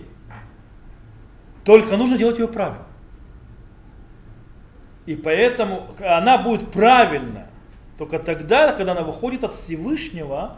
Только 1.63 1.97
нужно 1.97 2.17
делать 2.17 2.39
ее 2.39 2.47
правильно. 2.47 2.85
И 5.05 5.15
поэтому 5.15 5.87
она 5.99 6.37
будет 6.37 6.71
правильная 6.71 7.49
только 7.97 8.19
тогда, 8.19 8.73
когда 8.73 8.93
она 8.93 9.01
выходит 9.01 9.43
от 9.43 9.53
Всевышнего, 9.53 10.57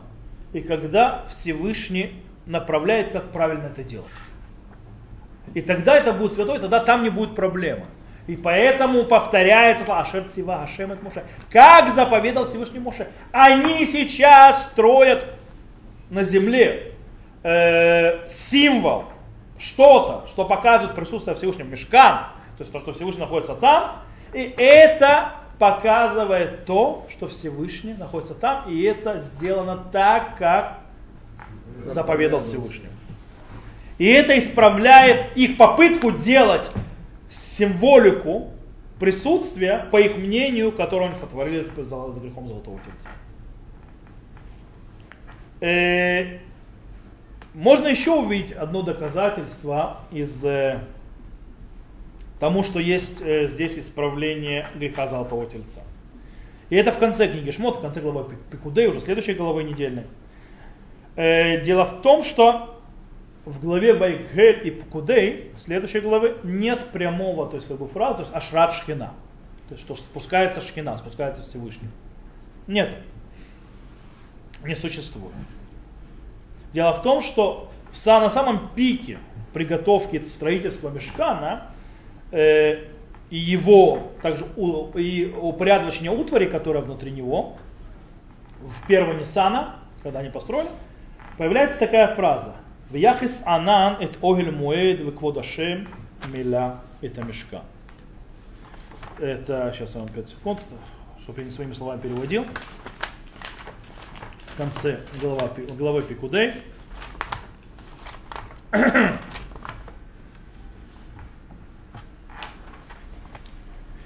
и 0.53 0.61
когда 0.61 1.25
Всевышний 1.27 2.23
направляет, 2.45 3.11
как 3.11 3.31
правильно 3.31 3.65
это 3.65 3.83
делать. 3.83 4.07
И 5.53 5.61
тогда 5.61 5.95
это 5.95 6.13
будет 6.13 6.33
святой, 6.33 6.59
тогда 6.59 6.79
там 6.79 7.03
не 7.03 7.09
будет 7.09 7.35
проблемы. 7.35 7.85
И 8.27 8.35
поэтому 8.35 9.03
повторяется 9.03 9.85
Ашер 9.99 10.23
Цива 10.23 10.63
Ашем 10.63 10.91
от 10.91 11.03
Муше. 11.03 11.23
Как 11.51 11.93
заповедал 11.93 12.45
Всевышний 12.45 12.79
Муше. 12.79 13.07
Они 13.31 13.85
сейчас 13.85 14.65
строят 14.65 15.27
на 16.09 16.23
земле 16.23 16.94
э, 17.45 18.27
символ, 18.27 19.05
что-то, 19.59 20.27
что 20.27 20.45
показывает 20.45 20.95
присутствие 20.95 21.35
Всевышнего 21.35 21.67
мешкан, 21.67 22.25
то 22.57 22.61
есть 22.61 22.71
то, 22.71 22.79
что 22.79 22.93
Всевышний 22.93 23.21
находится 23.21 23.53
там, 23.53 24.01
и 24.33 24.53
это 24.57 25.33
показывает 25.59 26.65
то, 26.65 27.05
что 27.09 27.27
Всевышний 27.27 27.93
находится 27.93 28.33
там, 28.33 28.67
и 28.67 28.81
это 28.81 29.19
сделано 29.19 29.77
так, 29.91 30.37
как 30.37 30.79
заповедал 31.77 32.41
Всевышний. 32.41 32.89
И 33.97 34.07
это 34.07 34.37
исправляет 34.37 35.37
их 35.37 35.55
попытку 35.55 36.11
делать 36.11 36.69
символику 37.29 38.51
присутствия, 38.99 39.87
по 39.91 39.97
их 39.97 40.17
мнению, 40.17 40.71
которое 40.71 41.09
они 41.09 41.15
сотворили 41.15 41.61
за, 41.77 42.11
за 42.11 42.19
грехом 42.19 42.47
Золотого 42.47 42.79
Тельца. 42.79 43.09
Можно 47.55 47.87
еще 47.87 48.11
увидеть 48.11 48.51
одно 48.51 48.81
доказательство 48.81 50.01
из 50.11 50.43
э, 50.43 50.81
тому, 52.37 52.63
что 52.63 52.79
есть 52.79 53.21
э, 53.21 53.47
здесь 53.47 53.77
исправление 53.77 54.67
греха 54.75 55.07
Золотого 55.07 55.45
Тельца. 55.45 55.81
И 56.69 56.75
это 56.75 56.91
в 56.91 56.97
конце 56.97 57.29
книги 57.29 57.51
Шмот, 57.51 57.77
в 57.77 57.81
конце 57.81 58.01
главы 58.01 58.35
Пикудей, 58.51 58.87
уже 58.87 58.99
следующей 58.99 59.35
главы 59.35 59.63
недельной. 59.63 60.03
Э, 61.15 61.63
дело 61.63 61.85
в 61.85 62.01
том, 62.01 62.25
что 62.25 62.77
в 63.45 63.61
главе 63.61 63.93
Байгель 63.93 64.67
и 64.67 64.71
Пикудей, 64.71 65.51
следующей 65.57 66.01
главы, 66.01 66.35
нет 66.43 66.91
прямого, 66.91 67.47
то 67.47 67.55
есть 67.55 67.69
как 67.69 67.77
бы 67.77 67.87
фразы, 67.87 68.17
то 68.17 68.23
есть 68.23 68.35
ашрат 68.35 68.73
шхина. 68.73 69.13
То 69.69 69.75
есть 69.75 69.81
что 69.81 69.95
спускается 69.95 70.59
шхина, 70.59 70.97
спускается 70.97 71.41
Всевышний. 71.41 71.87
Нет. 72.67 72.97
Не 74.65 74.75
существует. 74.75 75.31
Дело 76.75 76.91
в 76.91 77.01
том, 77.01 77.21
что 77.21 77.71
на 78.05 78.29
самом 78.29 78.67
пике 78.75 79.17
приготовки 79.53 80.21
строительства 80.27 80.89
мешкана 80.89 81.67
э, 82.31 82.87
и 83.29 83.37
его, 83.37 84.11
также 84.21 84.45
у, 84.57 84.89
и 84.97 85.33
упорядочения 85.33 86.11
утвари, 86.11 86.47
которая 86.47 86.83
внутри 86.83 87.11
него, 87.11 87.55
в 88.59 88.85
первого 88.87 89.17
Ниссана, 89.17 89.75
когда 90.03 90.19
они 90.19 90.29
построили, 90.29 90.67
появляется 91.37 91.79
такая 91.79 92.13
фраза. 92.13 92.55
Вяхис 92.91 93.41
анан 93.45 94.01
эт 94.01 94.17
огель 94.21 94.51
муэд 94.51 94.99
векводашем 94.99 95.87
миля 96.27 96.81
это 96.99 97.23
мешка. 97.23 97.61
Это, 99.17 99.71
сейчас 99.73 99.95
я 99.95 100.01
вам 100.01 100.09
5 100.09 100.27
секунд, 100.29 100.59
чтобы 101.23 101.39
я 101.39 101.45
не 101.45 101.51
своими 101.51 101.71
словами 101.71 102.01
переводил. 102.01 102.45
В 104.55 104.57
конце 104.57 105.01
глава, 105.19 105.49
главы 105.77 106.01
Пикудей. 106.01 106.53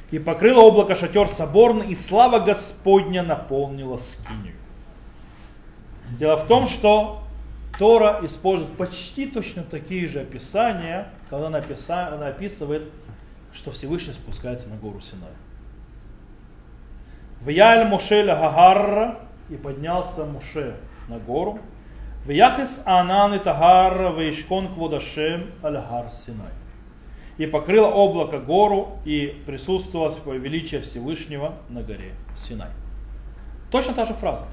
И 0.10 0.18
покрыло 0.18 0.62
облако 0.62 0.96
шатер 0.96 1.28
соборный, 1.28 1.90
и 1.90 1.96
слава 1.96 2.40
Господня 2.40 3.22
наполнила 3.22 3.98
скинию. 3.98 4.56
Дело 6.18 6.36
в 6.38 6.48
том, 6.48 6.66
что 6.66 7.22
Тора 7.78 8.20
использует 8.24 8.76
почти 8.76 9.28
точно 9.28 9.62
такие 9.62 10.08
же 10.08 10.22
описания, 10.22 11.10
когда 11.30 11.46
она, 11.46 11.60
описа, 11.60 12.08
она 12.08 12.26
описывает, 12.26 12.92
что 13.54 13.70
Всевышний 13.70 14.14
спускается 14.14 14.68
на 14.70 14.78
гору 14.78 15.00
Синай. 15.00 15.30
Вяль 17.42 17.88
Мошеля 17.88 18.36
Гагарра 18.36 19.29
и 19.50 19.56
поднялся 19.56 20.26
Муше 20.26 20.76
на 21.08 21.18
гору. 21.20 21.60
Вяхис 22.26 22.82
Анан 22.86 23.34
и 23.34 23.40
Тагар 23.40 24.14
Вейшкон 24.18 24.68
Кводашем 24.68 25.52
Аль-Гар 25.64 26.10
Синай 26.12 26.52
и 27.40 27.48
покрыло 27.48 27.88
облако 27.88 28.38
гору, 28.38 29.00
и 29.06 29.42
присутствовало 29.46 30.14
величие 30.34 30.82
Всевышнего 30.82 31.56
на 31.70 31.82
горе 31.82 32.14
Синай. 32.36 32.68
Точно 33.72 33.94
та 33.94 34.06
же 34.06 34.14
фраза. 34.14 34.46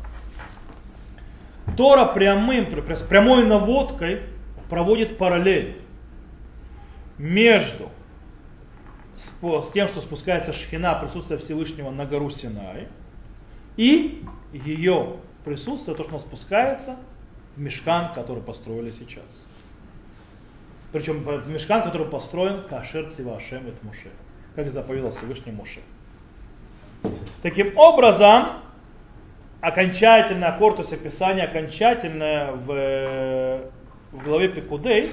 Тора 1.76 2.04
прямым, 2.06 2.66
прямой 2.66 3.44
наводкой 3.44 4.22
проводит 4.70 5.18
параллель 5.18 5.80
между 7.18 7.90
с 9.16 9.70
тем, 9.72 9.88
что 9.88 10.00
спускается 10.00 10.52
шхина, 10.52 10.94
присутствие 10.94 11.40
Всевышнего 11.40 11.90
на 11.90 12.06
гору 12.06 12.30
Синай, 12.30 12.86
и 13.76 14.22
ее 14.52 15.16
присутствие, 15.44 15.96
то, 15.96 16.02
что 16.02 16.12
она 16.12 16.20
спускается 16.20 16.96
в 17.54 17.60
мешкан, 17.60 18.12
который 18.14 18.42
построили 18.42 18.90
сейчас. 18.90 19.46
Причем 20.92 21.24
мешкан, 21.48 21.82
который 21.82 22.06
построен 22.06 22.62
Кашер 22.68 23.10
Цивашем 23.10 23.66
et 23.66 23.76
Муше, 23.82 24.10
как 24.54 24.72
заповедал 24.72 25.10
Всевышний 25.10 25.52
Муше. 25.52 25.80
Таким 27.42 27.76
образом, 27.76 28.62
окончательный 29.60 30.46
аккорд, 30.46 30.76
то 30.76 30.82
есть 30.82 30.92
описание 30.92 31.44
окончательное 31.44 32.52
в, 32.52 33.60
в 34.12 34.24
главе 34.24 34.48
Пикудей, 34.48 35.12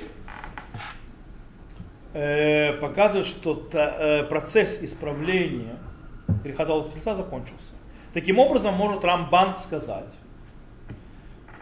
э, 2.14 2.74
показывает, 2.74 3.28
что 3.28 3.68
э, 3.74 4.24
процесс 4.24 4.82
исправления 4.82 5.78
греха 6.44 6.66
Золотого 6.66 7.16
закончился. 7.16 7.74
Таким 8.14 8.40
образом, 8.40 8.76
может 8.76 9.04
Рамбан 9.04 9.56
сказать, 9.56 10.14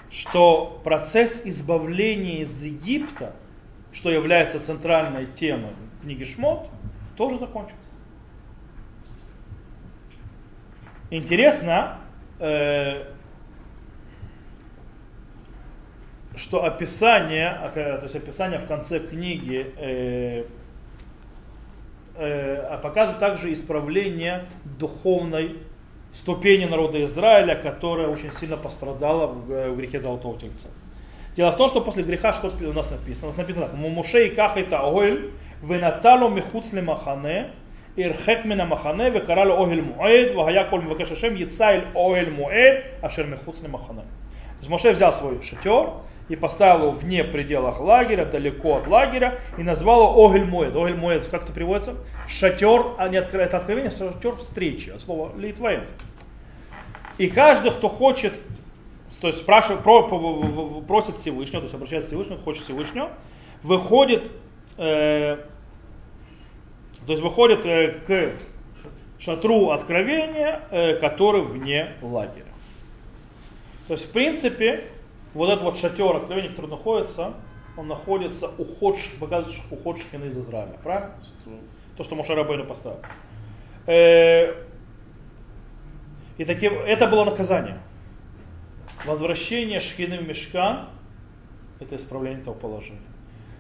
что 0.10 0.82
процесс 0.84 1.42
избавления 1.46 2.42
из 2.42 2.62
Египта 2.62 3.34
что 3.92 4.10
является 4.10 4.60
центральной 4.60 5.26
темой 5.26 5.72
книги 6.02 6.24
Шмот, 6.24 6.70
тоже 7.18 7.38
закончился. 7.38 7.92
Интересно, 11.10 11.98
э, 12.40 13.04
что 16.36 16.64
описание, 16.64 17.70
то 17.74 18.00
есть 18.04 18.16
описание 18.16 18.60
в 18.60 18.66
конце 18.66 19.00
книги 19.00 19.74
э, 19.78 20.46
э, 22.16 22.78
показывает 22.82 23.20
также 23.20 23.52
исправление 23.52 24.46
духовной 24.80 25.58
ступени 26.14 26.66
народа 26.66 27.04
Израиля, 27.06 27.56
которая 27.56 28.08
очень 28.08 28.32
сильно 28.32 28.58
пострадала 28.58 29.28
в 29.28 29.76
грехе 29.76 30.00
Золотого 30.00 30.40
Тельца. 30.40 30.68
Дело 31.36 31.52
в 31.52 31.58
том, 31.58 31.70
что 31.70 31.82
после 31.82 32.04
греха 32.04 32.34
что 32.34 32.48
у 32.48 32.74
нас 32.74 32.92
написано? 32.92 33.28
У 33.28 33.30
нас 33.30 33.38
написано 33.38 33.68
так. 33.68 33.76
Мумуше 33.76 34.28
и 34.28 34.30
кахита 34.30 34.86
огель, 34.86 35.32
венаталу 35.62 36.30
михуц 36.30 36.74
махане, 36.74 37.52
ирхек 37.96 38.44
мина 38.44 38.66
махане, 38.66 39.10
векаралу 39.10 39.64
огель 39.64 39.82
муэд, 39.82 40.34
вагая 40.34 40.66
коль 40.66 40.82
мвакеш 40.82 41.12
ашем, 41.12 41.36
яцайль 41.36 41.86
огель 41.96 42.32
муэд, 42.32 42.96
ашер 43.02 43.28
михуц 43.28 43.62
махане. 43.62 44.02
То 44.02 44.58
есть 44.60 44.70
Моше 44.70 44.92
взял 44.92 45.14
свой 45.14 45.42
шатер 45.42 45.92
и 46.32 46.36
поставил 46.38 46.84
его 46.84 46.92
вне 46.92 47.26
пределах 47.26 47.82
лагеря, 47.82 48.24
далеко 48.24 48.78
от 48.78 48.88
лагеря, 48.88 49.40
и 49.58 49.64
назвал 49.64 50.14
его 50.14 50.26
Огель 50.26 50.46
Моэд. 50.46 50.74
Огель 50.74 50.96
Моэд, 50.96 51.28
как 51.28 51.44
это 51.44 51.52
переводится? 51.52 51.96
Шатер, 52.30 52.96
а 52.98 53.10
не 53.10 53.18
откры, 53.18 53.42
это 53.42 53.58
откровение, 53.58 53.92
шатер 53.92 54.38
встречи, 54.38 54.92
от 54.92 55.02
слова 55.02 55.34
литваэд. 55.38 55.90
И 57.18 57.28
каждый, 57.28 57.72
кто 57.72 57.90
хочет 57.90 58.34
то 59.20 59.28
есть 59.28 59.40
спрашивает, 59.40 59.84
про, 59.84 60.08
про, 60.08 60.82
просит 60.88 61.18
Всевышнего, 61.18 61.60
то 61.60 61.66
есть 61.66 61.76
обращается 61.76 62.16
к 62.16 62.44
хочет 62.44 62.64
Всевышнего, 62.64 63.12
выходит, 63.62 64.32
э, 64.78 65.38
то 67.06 67.12
есть 67.12 67.22
выходит 67.22 67.66
э, 67.66 68.00
к 68.08 68.32
шатру 69.20 69.72
откровения, 69.72 70.62
э, 70.72 70.96
который 70.96 71.42
вне 71.42 71.90
лагеря. 72.02 72.46
То 73.90 73.96
есть, 73.96 74.08
в 74.08 74.12
принципе, 74.12 74.86
вот 75.34 75.50
этот 75.50 75.64
вот 75.64 75.78
шатер 75.78 76.16
откровения, 76.16 76.50
который 76.50 76.70
находится, 76.70 77.34
он 77.78 77.88
находится 77.88 78.48
уход, 78.58 78.98
показывает 79.20 79.62
уход 79.72 80.00
шхины 80.00 80.26
из 80.26 80.38
Израиля, 80.38 80.78
правильно? 80.84 81.16
То, 81.98 82.04
что 82.04 82.16
Моше 82.16 82.36
Рабейну 82.36 82.66
поставил. 82.66 83.00
Э, 83.88 84.54
и 86.38 86.46
таким, 86.46 86.74
это 86.74 87.08
было 87.08 87.26
наказание 87.26 87.80
возвращение 89.06 89.80
Шхины 89.80 90.18
в 90.18 90.28
Мешкан– 90.28 90.90
это 91.80 91.96
исправление 91.96 92.42
этого 92.42 92.54
положения. 92.54 93.00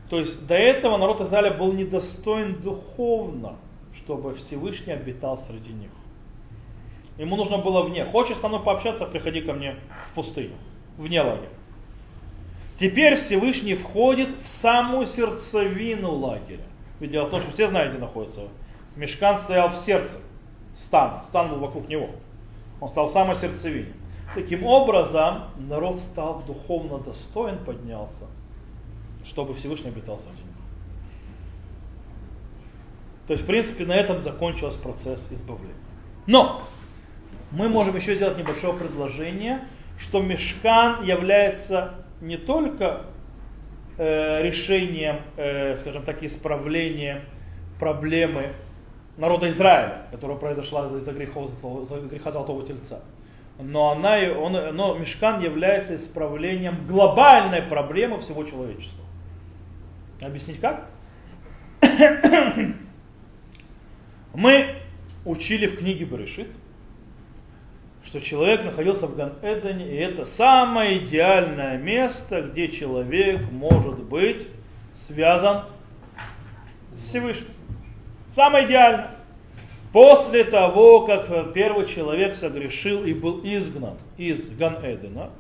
То 0.09 0.19
есть 0.19 0.45
до 0.45 0.55
этого 0.55 0.97
народ 0.97 1.21
Израиля 1.21 1.51
был 1.51 1.73
недостоин 1.73 2.61
духовно, 2.61 3.55
чтобы 3.95 4.35
Всевышний 4.35 4.93
обитал 4.93 5.37
среди 5.37 5.71
них. 5.71 5.91
Ему 7.17 7.35
нужно 7.35 7.57
было 7.57 7.83
вне. 7.83 8.03
Хочешь 8.05 8.37
со 8.37 8.47
мной 8.47 8.61
пообщаться, 8.61 9.05
приходи 9.05 9.41
ко 9.41 9.53
мне 9.53 9.75
в 10.09 10.13
пустыню, 10.13 10.55
вне 10.97 11.21
лагеря. 11.21 11.49
Теперь 12.81 13.15
Всевышний 13.15 13.75
входит 13.75 14.29
в 14.43 14.47
самую 14.47 15.05
сердцевину 15.05 16.15
лагеря. 16.15 16.63
Ведь 16.99 17.11
дело 17.11 17.25
в 17.25 17.29
том, 17.29 17.39
что 17.39 17.51
все 17.51 17.67
знают, 17.67 17.91
где 17.91 18.01
находится. 18.01 18.47
Мешкан 18.95 19.37
стоял 19.37 19.69
в 19.69 19.75
сердце 19.75 20.17
стана. 20.75 21.21
Стан 21.21 21.49
был 21.49 21.59
вокруг 21.59 21.87
него. 21.87 22.09
Он 22.79 22.89
стал 22.89 23.05
в 23.05 23.11
самой 23.11 23.35
сердцевине. 23.35 23.93
Таким 24.33 24.65
образом, 24.65 25.43
народ 25.59 25.99
стал 25.99 26.41
духовно 26.47 26.97
достоин, 26.97 27.59
поднялся, 27.63 28.25
чтобы 29.25 29.53
Всевышний 29.53 29.89
обитал 29.89 30.17
среди 30.17 30.41
них. 30.41 30.57
То 33.27 33.33
есть, 33.33 33.43
в 33.43 33.45
принципе, 33.45 33.85
на 33.85 33.93
этом 33.93 34.19
закончился 34.19 34.79
процесс 34.79 35.27
избавления. 35.29 35.75
Но 36.25 36.63
мы 37.51 37.69
можем 37.69 37.95
еще 37.95 38.15
сделать 38.15 38.39
небольшое 38.39 38.73
предложение, 38.73 39.67
что 39.99 40.19
мешкан 40.19 41.03
является 41.03 42.01
не 42.21 42.37
только 42.37 43.01
э, 43.97 44.43
решением, 44.43 45.21
э, 45.37 45.75
скажем 45.75 46.03
так, 46.03 46.23
исправлением 46.23 47.21
проблемы 47.79 48.53
народа 49.17 49.49
Израиля, 49.49 50.03
которая 50.11 50.37
произошла 50.37 50.85
из-за 50.85 51.11
греха, 51.11 51.41
греха 52.09 52.31
Золотого 52.31 52.65
Тельца. 52.65 53.01
Но, 53.59 53.91
она, 53.91 54.17
он, 54.37 54.53
но 54.75 54.97
Мешкан 54.97 55.41
является 55.41 55.95
исправлением 55.95 56.87
глобальной 56.87 57.61
проблемы 57.61 58.19
всего 58.19 58.43
человечества. 58.43 59.03
Объяснить 60.21 60.59
как? 60.59 60.87
Мы 64.33 64.75
учили 65.25 65.67
в 65.67 65.77
книге 65.77 66.05
Берешит, 66.05 66.47
что 68.05 68.19
человек 68.19 68.63
находился 68.63 69.07
в 69.07 69.15
Ган-Эдене, 69.15 69.91
и 69.91 69.95
это 69.95 70.25
самое 70.25 70.97
идеальное 70.97 71.77
место, 71.77 72.41
где 72.41 72.67
человек 72.67 73.41
может 73.51 74.03
быть 74.03 74.47
связан 74.93 75.65
с 76.95 77.03
Всевышним. 77.03 77.47
Самое 78.31 78.65
идеальное. 78.65 79.11
После 79.91 80.45
того, 80.45 81.01
как 81.01 81.53
первый 81.53 81.85
человек 81.85 82.35
согрешил 82.35 83.03
и 83.03 83.13
был 83.13 83.41
изгнан 83.43 83.97
из 84.17 84.49
Ган-Эдена, 84.49 85.31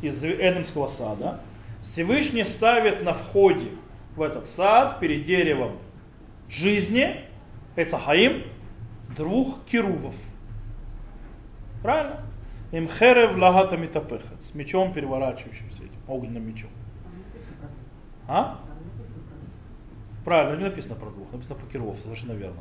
из 0.00 0.24
Эдемского 0.24 0.88
сада, 0.88 1.40
Всевышний 1.82 2.44
ставит 2.44 3.02
на 3.02 3.12
входе 3.12 3.68
в 4.16 4.22
этот 4.22 4.48
сад 4.48 5.00
перед 5.00 5.24
деревом 5.24 5.78
жизни, 6.48 7.24
Эцахаим, 7.76 8.44
двух 9.16 9.64
кирувов. 9.64 10.14
Правильно? 11.82 12.20
Им 12.70 12.88
херев 12.88 13.36
лагата 13.36 13.76
митапехат. 13.76 14.42
С 14.42 14.54
мечом 14.54 14.92
переворачивающимся 14.92 15.84
этим, 15.84 15.98
огненным 16.08 16.46
мечом. 16.46 16.70
А? 18.28 18.58
Правильно, 20.24 20.56
не 20.56 20.64
написано 20.64 20.94
про 20.94 21.10
двух, 21.10 21.30
написано 21.32 21.56
по 21.56 21.66
киров, 21.66 21.96
совершенно 22.00 22.32
верно. 22.32 22.60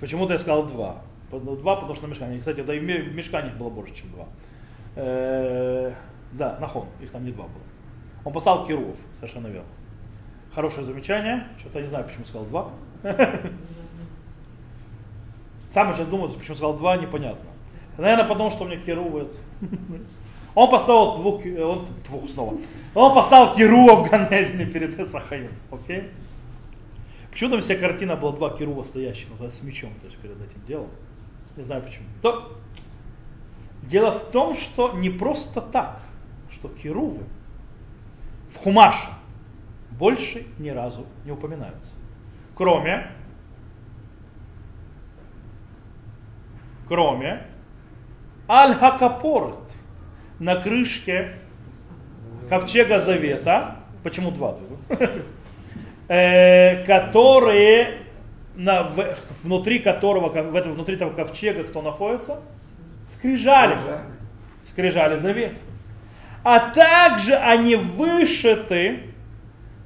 Почему-то 0.00 0.32
я 0.32 0.38
сказал 0.38 0.66
два. 0.66 1.02
Два, 1.30 1.76
потому 1.76 1.94
что 1.94 2.06
на 2.06 2.10
мешкане. 2.10 2.38
Кстати, 2.38 2.62
да 2.62 2.74
и 2.74 2.80
в 2.80 3.14
мешкане 3.14 3.50
было 3.50 3.68
больше, 3.70 3.94
чем 3.94 4.10
два. 4.10 4.26
Э, 4.96 5.92
да, 6.32 6.58
нахон, 6.60 6.88
их 7.00 7.10
там 7.10 7.24
не 7.24 7.32
два 7.32 7.44
было. 7.44 7.62
Он 8.24 8.32
послал 8.32 8.66
киров, 8.66 8.96
совершенно 9.16 9.48
верно. 9.48 9.68
Хорошее 10.54 10.84
замечание. 10.84 11.46
Что-то 11.58 11.78
я 11.78 11.84
не 11.84 11.88
знаю, 11.88 12.04
почему 12.06 12.24
сказал 12.24 12.46
два. 12.46 12.70
Сам 15.72 15.92
сейчас 15.94 16.08
думаю, 16.08 16.32
почему 16.32 16.54
сказал 16.56 16.76
два, 16.76 16.96
непонятно. 16.96 17.49
Наверное, 18.00 18.26
потому 18.26 18.50
что 18.50 18.64
у 18.64 18.66
меня 18.66 18.80
керувает. 18.80 19.36
Он 20.54 20.70
поставил 20.70 21.16
двух, 21.16 21.44
он, 21.44 21.86
двух 22.04 22.30
снова. 22.30 22.58
Он 22.94 23.14
поставил 23.14 23.54
Кируа 23.54 23.94
в 23.96 24.08
Ганедине 24.08 24.64
перед 24.64 24.98
Эсахаим. 24.98 25.50
Окей? 25.70 26.10
Почему 27.30 27.50
там 27.50 27.60
вся 27.60 27.76
картина 27.76 28.16
была 28.16 28.32
два 28.32 28.56
Кирува 28.56 28.84
стоящих, 28.84 29.28
с 29.38 29.62
мечом, 29.62 29.92
то 30.00 30.06
есть 30.06 30.18
перед 30.18 30.40
этим 30.40 30.64
делом. 30.66 30.88
Не 31.56 31.62
знаю 31.62 31.82
почему. 31.82 32.06
То, 32.22 32.56
дело 33.82 34.10
в 34.12 34.30
том, 34.30 34.56
что 34.56 34.92
не 34.92 35.10
просто 35.10 35.60
так, 35.60 36.00
что 36.50 36.68
Кирувы 36.68 37.24
в 38.50 38.56
Хумаше 38.56 39.08
больше 39.90 40.46
ни 40.58 40.70
разу 40.70 41.06
не 41.24 41.32
упоминаются. 41.32 41.96
Кроме, 42.56 43.12
кроме 46.88 47.46
Аль-Хакапорт 48.50 49.60
на 50.40 50.56
крышке 50.56 51.34
ковчега 52.48 52.98
Завета, 52.98 53.76
почему 54.02 54.32
два? 54.32 54.56
э, 56.08 56.84
которые 56.84 57.98
на, 58.56 58.90
внутри 59.44 59.78
которого, 59.78 60.30
в 60.30 60.56
этом, 60.56 60.74
внутри 60.74 60.96
этого 60.96 61.12
ковчега 61.12 61.62
кто 61.62 61.80
находится? 61.80 62.40
Скрижали. 63.06 63.78
Скрижали 64.64 65.16
Завет. 65.16 65.56
А 66.42 66.58
также 66.70 67.36
они 67.36 67.76
вышиты 67.76 69.02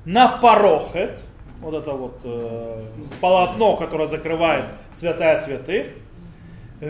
на 0.06 0.38
порохет, 0.38 1.22
вот 1.60 1.74
это 1.74 1.92
вот 1.92 2.20
э, 2.24 2.78
полотно, 3.20 3.76
которое 3.76 4.06
закрывает 4.06 4.70
святая 4.94 5.42
святых, 5.42 5.88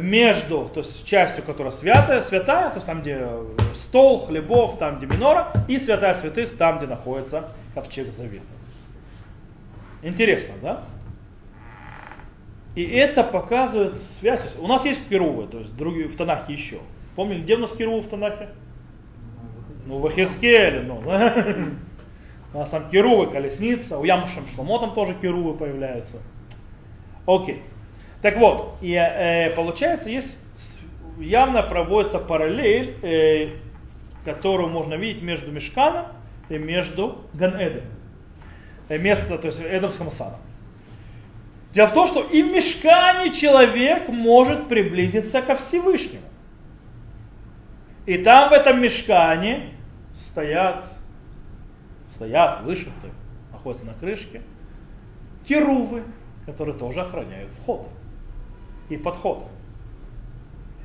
между, 0.01 0.71
то 0.73 0.81
есть 0.81 1.05
частью, 1.07 1.45
которая 1.45 1.73
святая, 1.73 2.21
святая, 2.23 2.71
то 2.71 2.77
есть 2.77 2.87
там, 2.87 3.03
где 3.03 3.29
стол, 3.75 4.27
хлебов, 4.27 4.79
там, 4.79 4.99
где 4.99 5.07
минора, 5.07 5.53
и 5.69 5.79
святая 5.79 6.15
святых, 6.15 6.57
там, 6.57 6.79
где 6.79 6.87
находится 6.87 7.51
ковчег 7.75 8.09
завета. 8.09 8.45
Интересно, 10.03 10.55
да? 10.61 10.85
И 12.75 12.83
это 12.83 13.23
показывает 13.23 13.95
связь. 14.19 14.57
У 14.59 14.67
нас 14.67 14.85
есть 14.85 15.09
кирувы, 15.09 15.47
то 15.47 15.61
есть 15.61 15.77
другие, 15.77 16.09
в 16.09 16.17
Танахе 16.17 16.53
еще. 16.53 16.79
Помните, 17.15 17.43
где 17.43 17.57
у 17.57 17.61
нас 17.61 17.73
кирувы 17.73 18.01
в 18.01 18.09
Танахе? 18.09 18.49
Ну, 19.87 19.99
в 19.99 20.07
Ахискеле, 20.07 20.81
ну. 20.81 21.01
У 22.53 22.59
нас 22.59 22.71
там 22.71 22.89
кирувы, 22.89 23.29
колесница, 23.29 23.99
у 23.99 24.05
Ямушем 24.05 24.45
Шломо 24.55 24.79
там 24.79 24.95
тоже 24.95 25.15
кирувы 25.15 25.55
появляются. 25.55 26.19
Окей. 27.27 27.63
Так 28.25 28.39
вот, 28.39 28.79
и, 28.81 28.95
э, 28.95 29.51
получается, 29.51 30.09
есть 30.09 30.39
явно 31.19 31.63
проводится 31.63 32.19
параллель, 32.19 32.97
э, 33.03 33.51
которую 34.25 34.71
можно 34.71 34.95
видеть 34.95 35.23
между 35.23 35.53
Мешканом 35.53 36.07
и 36.49 36.57
между 36.57 37.19
Ганэдом. 37.35 37.83
Э, 38.89 38.97
место, 38.97 39.37
то 39.37 39.49
есть 39.49 39.61
Эдомском 39.61 40.11
саду. 40.11 40.37
Дело 41.75 41.89
в 41.89 41.93
том, 41.93 42.07
что 42.07 42.23
и 42.23 42.43
в 42.43 42.47
Мешкане 42.47 43.31
человек 43.31 44.09
может 44.09 44.69
приблизиться 44.69 45.43
ко 45.43 45.55
Всевышнему. 45.55 46.25
И 48.07 48.17
там 48.17 48.49
в 48.49 48.53
этом 48.55 48.81
мешкане 48.81 49.75
стоят, 50.15 50.91
стоят 52.11 52.63
вышиты, 52.63 53.11
находятся 53.53 53.85
на 53.85 53.93
крышке, 53.93 54.41
керувы, 55.47 56.05
которые 56.47 56.79
тоже 56.79 57.03
охраняют 57.03 57.51
вход 57.61 57.91
и 58.89 58.97
подход. 58.97 59.47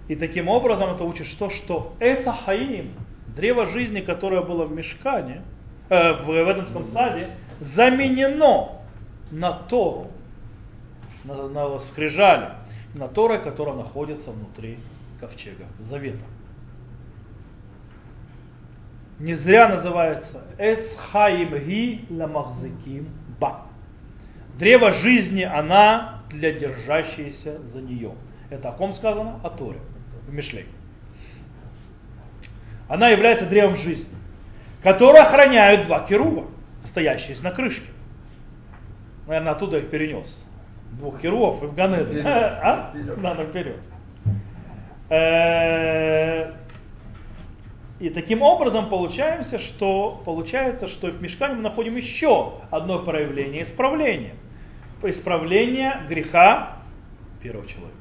И 0.07 0.15
таким 0.15 0.47
образом 0.47 0.89
это 0.89 1.03
учит 1.03 1.27
что? 1.27 1.49
Что 1.49 1.93
Эца 1.99 2.35
древо 3.35 3.67
жизни, 3.67 4.01
которое 4.01 4.41
было 4.41 4.65
в 4.65 4.71
Мешкане, 4.71 5.43
э, 5.89 6.13
в 6.13 6.31
Эдемском 6.31 6.85
саде, 6.85 7.27
заменено 7.59 8.79
на 9.31 9.51
Тору, 9.51 10.07
на, 11.23 11.47
на 11.47 11.77
скрижали, 11.77 12.49
на 12.95 13.07
Торы, 13.07 13.37
которая 13.37 13.75
находится 13.75 14.31
внутри 14.31 14.79
ковчега 15.19 15.65
Завета. 15.79 16.25
Не 19.19 19.35
зря 19.35 19.67
называется 19.67 20.43
Эц 20.57 20.95
Хаим 20.95 21.53
Ги 21.57 22.05
Ламахзиким 22.09 23.09
Ба. 23.39 23.65
Древо 24.57 24.91
жизни, 24.91 25.43
она 25.43 26.18
для 26.29 26.51
держащейся 26.51 27.59
за 27.65 27.81
нее. 27.81 28.13
Это 28.49 28.69
о 28.69 28.71
ком 28.71 28.93
сказано? 28.93 29.39
О 29.43 29.49
Торе, 29.49 29.79
в 30.27 30.33
Мишле. 30.33 30.65
Она 32.87 33.09
является 33.09 33.45
древом 33.45 33.75
жизни, 33.75 34.09
которое 34.81 35.23
охраняют 35.23 35.85
два 35.85 35.99
керува, 36.05 36.45
стоящие 36.83 37.37
на 37.41 37.51
крышке. 37.51 37.91
Наверное, 39.27 39.51
оттуда 39.51 39.77
их 39.77 39.89
перенес. 39.89 40.45
Двух 40.93 41.19
керувов 41.21 41.61
и 41.61 41.67
в 41.67 41.75
Ганеде. 41.75 42.21
А? 42.25 42.93
Надо 43.17 43.43
вперед. 43.43 43.77
Э, 45.09 46.53
и 47.99 48.09
таким 48.09 48.41
образом 48.41 48.89
получаемся, 48.89 49.59
что, 49.59 50.21
получается, 50.25 50.87
что 50.87 51.11
в 51.11 51.21
мешкане 51.21 51.55
мы 51.55 51.61
находим 51.61 51.95
еще 51.95 52.53
одно 52.71 52.99
проявление 52.99 53.61
исправления– 53.61 54.33
исправления 55.03 56.01
греха 56.07 56.77
первого 57.41 57.67
человека. 57.67 57.95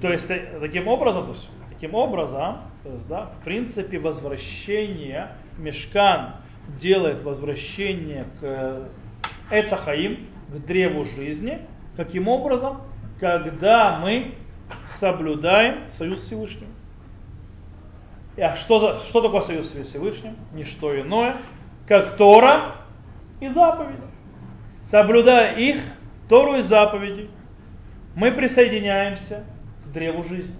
То 0.00 0.12
есть 0.12 0.28
таким 0.60 0.86
образом, 0.88 1.26
то 1.26 1.32
есть, 1.32 1.50
таким 1.68 1.94
образом, 1.94 2.58
то 2.84 2.92
есть, 2.92 3.08
да, 3.08 3.26
в 3.26 3.38
принципе, 3.42 3.98
возвращение 3.98 5.32
Мешкан 5.58 6.34
делает 6.80 7.22
возвращение 7.22 8.26
к 8.40 8.88
Эцахаим, 9.50 10.26
к 10.48 10.58
древу 10.64 11.04
жизни, 11.04 11.58
каким 11.96 12.28
образом, 12.28 12.82
когда 13.18 13.98
мы 13.98 14.34
соблюдаем 14.84 15.90
союз 15.90 16.20
с 16.20 16.26
Всевышним. 16.26 16.68
А 18.38 18.56
что, 18.56 18.78
за, 18.78 19.04
что 19.04 19.20
такое 19.20 19.42
союз 19.42 19.68
с 19.68 19.84
Всевышним? 19.86 20.36
Ничто 20.54 20.98
иное, 20.98 21.36
как 21.92 22.16
Тора 22.16 22.76
и 23.38 23.48
заповеди. 23.48 24.00
Соблюдая 24.82 25.56
их, 25.56 25.78
Тору 26.26 26.54
и 26.54 26.62
заповеди, 26.62 27.28
мы 28.14 28.32
присоединяемся 28.32 29.44
к 29.84 29.92
древу 29.92 30.24
жизни. 30.24 30.54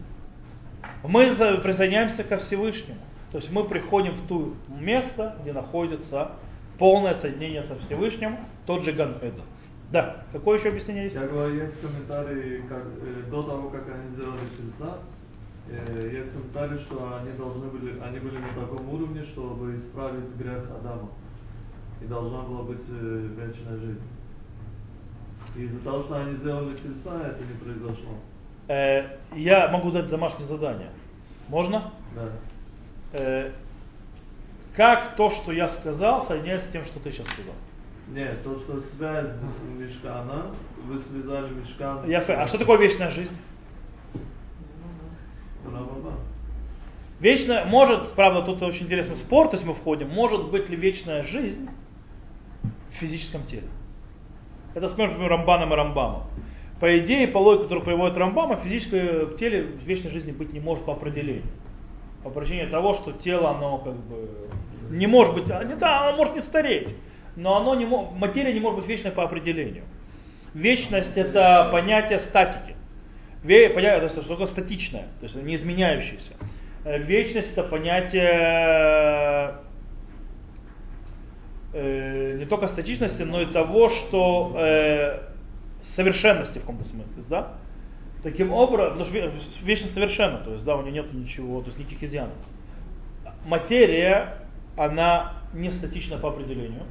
Мы 1.03 1.35
присоединяемся 1.63 2.23
ко 2.23 2.37
Всевышнему. 2.37 2.99
То 3.31 3.39
есть 3.39 3.51
мы 3.51 3.65
приходим 3.65 4.13
в 4.13 4.21
то 4.29 4.53
место, 4.79 5.39
где 5.41 5.55
находится 5.55 6.33
полное 6.79 7.15
соединение 7.15 7.63
со 7.63 7.79
Всевышним, 7.79 8.37
тот 8.67 8.85
же 8.85 8.93
Ган 8.93 9.17
Эден. 9.23 9.41
Да, 9.91 10.25
какое 10.33 10.59
еще 10.59 10.69
объяснение 10.69 11.05
есть? 11.05 11.17
Я 11.17 11.27
говорю, 11.27 11.55
есть 11.55 11.81
комментарии, 11.81 12.63
как, 12.69 12.85
э, 13.01 13.31
до 13.31 13.43
того, 13.43 13.71
как 13.71 13.89
они 13.89 14.07
сделали 14.11 14.37
тельца, 14.55 14.99
э, 15.67 16.11
есть 16.13 16.31
комментарий, 16.31 16.77
что 16.77 17.19
они 17.23 17.33
должны 17.39 17.69
были, 17.69 17.99
они 18.03 18.19
были 18.19 18.37
на 18.37 18.49
таком 18.49 18.87
уровне, 18.93 19.23
чтобы 19.23 19.75
исправить 19.75 20.29
грех 20.37 20.65
Адама. 20.79 21.09
И 22.03 22.07
должна 22.09 22.41
была 22.43 22.63
быть 22.63 22.83
э, 22.89 23.29
вечная 23.37 23.77
жизнь. 23.77 24.01
И 25.55 25.63
из-за 25.65 25.81
того, 25.81 26.03
что 26.03 26.17
они 26.17 26.35
сделали 26.35 26.77
тельца, 26.77 27.21
это 27.27 27.43
не 27.45 27.55
произошло. 27.63 28.15
Э, 28.69 29.19
я 29.35 29.69
могу 29.69 29.91
дать 29.91 30.09
домашнее 30.09 30.47
задание. 30.47 30.91
Можно? 31.49 31.93
Да. 32.15 32.29
Э, 33.13 33.53
как 34.75 35.17
то, 35.17 35.31
что 35.31 35.53
я 35.53 35.69
сказал, 35.69 36.25
соединяется 36.25 36.69
с 36.69 36.73
тем, 36.73 36.85
что 36.85 36.99
ты 36.99 37.13
сейчас 37.13 37.29
сказал? 37.29 37.55
Нет, 38.09 38.43
то, 38.43 38.55
что 38.57 38.81
связь 38.81 39.37
мешкана, 39.79 40.47
вы 40.85 40.99
связали 40.99 41.53
мешкан. 41.53 42.09
Я, 42.09 42.21
а 42.21 42.49
что 42.49 42.59
такое 42.59 42.79
вечная 42.79 43.11
жизнь? 43.11 43.37
Вечная, 47.21 47.65
может, 47.67 48.15
правда, 48.15 48.43
тут 48.43 48.61
очень 48.63 48.87
интересный 48.87 49.15
спор, 49.15 49.47
то 49.47 49.55
есть 49.55 49.65
мы 49.65 49.75
входим, 49.75 50.09
может 50.09 50.51
быть 50.51 50.69
ли 50.71 50.77
вечная 50.77 51.23
жизнь 51.23 51.69
в 52.93 52.97
физическом 52.97 53.45
теле? 53.45 53.69
Это 54.75 54.89
спор 54.89 55.09
между 55.09 55.27
Рамбаном 55.29 55.73
и 55.73 55.77
Рамбамом. 55.77 56.25
По 56.81 56.99
идее, 56.99 57.29
по 57.29 57.39
логике, 57.39 57.65
которую 57.65 57.85
приводит 57.85 58.17
Рамбам, 58.17 58.57
в 58.57 58.61
физическом 58.61 59.37
теле 59.37 59.63
вечной 59.85 60.11
жизни 60.11 60.33
быть 60.33 60.53
не 60.53 60.61
может 60.61 60.85
по 60.85 60.93
определению. 60.93 61.45
По 62.25 62.31
причине 62.31 62.67
того, 62.67 62.95
что 62.95 63.13
тело, 63.13 63.51
оно 63.51 63.79
как 63.79 63.95
бы 63.95 64.31
не 64.91 65.07
может 65.07 65.35
быть, 65.35 65.51
а, 65.51 65.63
не, 65.65 65.75
да, 65.75 66.09
оно 66.09 66.17
может 66.17 66.35
не 66.35 66.41
стареть, 66.41 66.95
но 67.37 67.57
оно 67.57 67.75
не, 67.75 67.87
материя 67.87 68.53
не 68.53 68.61
может 68.61 68.81
быть 68.81 68.89
вечной 68.89 69.11
по 69.11 69.23
определению. 69.23 69.85
Вечность 70.55 71.17
это 71.17 71.69
понятие 71.73 72.19
статики. 72.19 72.75
Понятие, 73.43 74.01
то 74.01 74.09
что 74.09 74.23
такое 74.23 74.47
статичное, 74.47 75.09
то 75.21 75.25
есть 75.25 75.35
не 75.35 75.57
изменяющееся. 75.57 76.33
Э, 76.85 76.99
вечность 76.99 77.53
это 77.53 77.65
понятие 77.65 79.55
э, 81.73 82.37
не 82.39 82.45
только 82.45 82.69
статичности, 82.69 83.23
но 83.23 83.41
и 83.41 83.47
того, 83.47 83.89
что 83.89 84.55
э, 84.57 85.21
совершенности 85.83 86.59
в 86.59 86.63
каком-то 86.63 86.85
смысле, 86.85 87.25
да? 87.29 87.55
Таким 88.23 88.53
образом, 88.53 88.93
потому 88.93 89.05
что 89.05 89.65
вечность 89.65 89.95
совершенна, 89.95 90.39
то 90.39 90.53
есть, 90.53 90.65
да, 90.65 90.77
у 90.77 90.83
нее 90.83 90.93
нет 90.93 91.13
ничего, 91.13 91.61
то 91.61 91.67
есть 91.67 91.79
никаких 91.79 92.05
изъянов. 92.05 92.35
Материя, 93.45 94.39
она 94.77 95.35
не 95.53 95.73
статична 95.73 96.19
по 96.19 96.29
определению, 96.29 96.85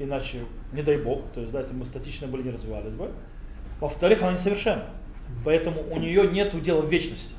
иначе, 0.00 0.40
не 0.72 0.82
дай 0.82 0.96
бог, 0.98 1.22
то 1.30 1.40
есть, 1.40 1.52
да, 1.52 1.60
если 1.60 1.74
мы 1.74 1.84
статично 1.84 2.26
были, 2.26 2.42
не 2.42 2.50
развивались 2.50 2.94
бы. 2.94 3.12
Во-вторых, 3.80 4.22
она 4.22 4.32
несовершенна, 4.32 4.86
поэтому 5.44 5.82
у 5.88 5.98
нее 5.98 6.26
нет 6.26 6.52
удела 6.54 6.82
в 6.82 6.90
вечности. 6.90 7.34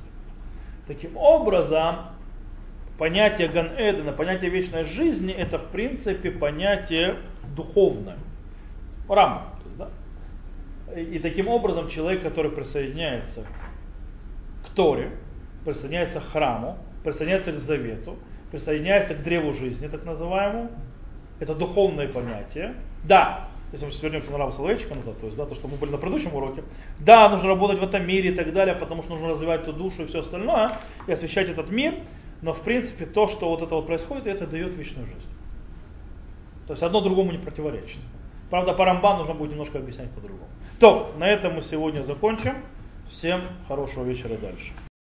Таким 0.87 1.17
образом, 1.17 1.97
понятие 2.97 3.47
Ган 3.47 3.69
Эдена, 3.77 4.11
понятие 4.11 4.49
вечной 4.49 4.83
жизни, 4.83 5.33
это 5.33 5.59
в 5.59 5.67
принципе 5.67 6.31
понятие 6.31 7.17
духовное. 7.55 8.17
Рама. 9.07 9.53
Да? 9.77 9.89
И 10.99 11.19
таким 11.19 11.47
образом 11.47 11.89
человек, 11.89 12.23
который 12.23 12.51
присоединяется 12.51 13.43
к 14.65 14.69
Торе, 14.75 15.11
присоединяется 15.65 16.19
к 16.19 16.25
храму, 16.25 16.77
присоединяется 17.03 17.51
к 17.51 17.59
завету, 17.59 18.17
присоединяется 18.51 19.13
к 19.13 19.21
древу 19.21 19.53
жизни, 19.53 19.87
так 19.87 20.03
называемому, 20.05 20.71
это 21.39 21.53
духовное 21.53 22.11
понятие. 22.11 22.73
Да, 23.03 23.47
если 23.71 23.85
мы 23.85 23.91
сейчас 23.91 24.03
вернемся 24.03 24.31
на 24.31 24.37
Рава 24.37 24.51
Соловейчика 24.51 24.95
назад, 24.95 25.19
то 25.19 25.25
есть, 25.25 25.37
да, 25.37 25.45
то, 25.45 25.53
что 25.53 25.67
мы 25.67 25.75
были 25.75 25.91
на 25.91 25.97
предыдущем 25.97 26.33
уроке, 26.33 26.63
да, 26.99 27.29
нужно 27.29 27.49
работать 27.49 27.79
в 27.79 27.83
этом 27.83 28.07
мире 28.07 28.29
и 28.29 28.33
так 28.33 28.53
далее, 28.53 28.75
потому 28.75 29.03
что 29.03 29.11
нужно 29.11 29.29
развивать 29.29 29.63
эту 29.63 29.73
душу 29.73 30.03
и 30.03 30.07
все 30.07 30.21
остальное, 30.21 30.71
и 31.05 31.11
освещать 31.11 31.49
этот 31.49 31.69
мир, 31.69 31.95
но 32.41 32.53
в 32.53 32.61
принципе 32.61 33.05
то, 33.05 33.27
что 33.27 33.49
вот 33.49 33.61
это 33.61 33.75
вот 33.75 33.87
происходит, 33.87 34.27
это 34.27 34.45
дает 34.47 34.73
вечную 34.73 35.07
жизнь. 35.07 35.27
То 36.67 36.73
есть 36.73 36.83
одно 36.83 37.01
другому 37.01 37.31
не 37.31 37.37
противоречит. 37.37 37.99
Правда, 38.49 38.73
по 38.73 38.85
Рамбану 38.85 39.19
нужно 39.19 39.33
будет 39.33 39.51
немножко 39.51 39.79
объяснять 39.79 40.09
по-другому. 40.11 40.49
То, 40.79 41.13
на 41.17 41.27
этом 41.27 41.55
мы 41.55 41.61
сегодня 41.61 42.03
закончим. 42.03 42.55
Всем 43.09 43.41
хорошего 43.67 44.03
вечера 44.03 44.37
дальше. 44.37 44.73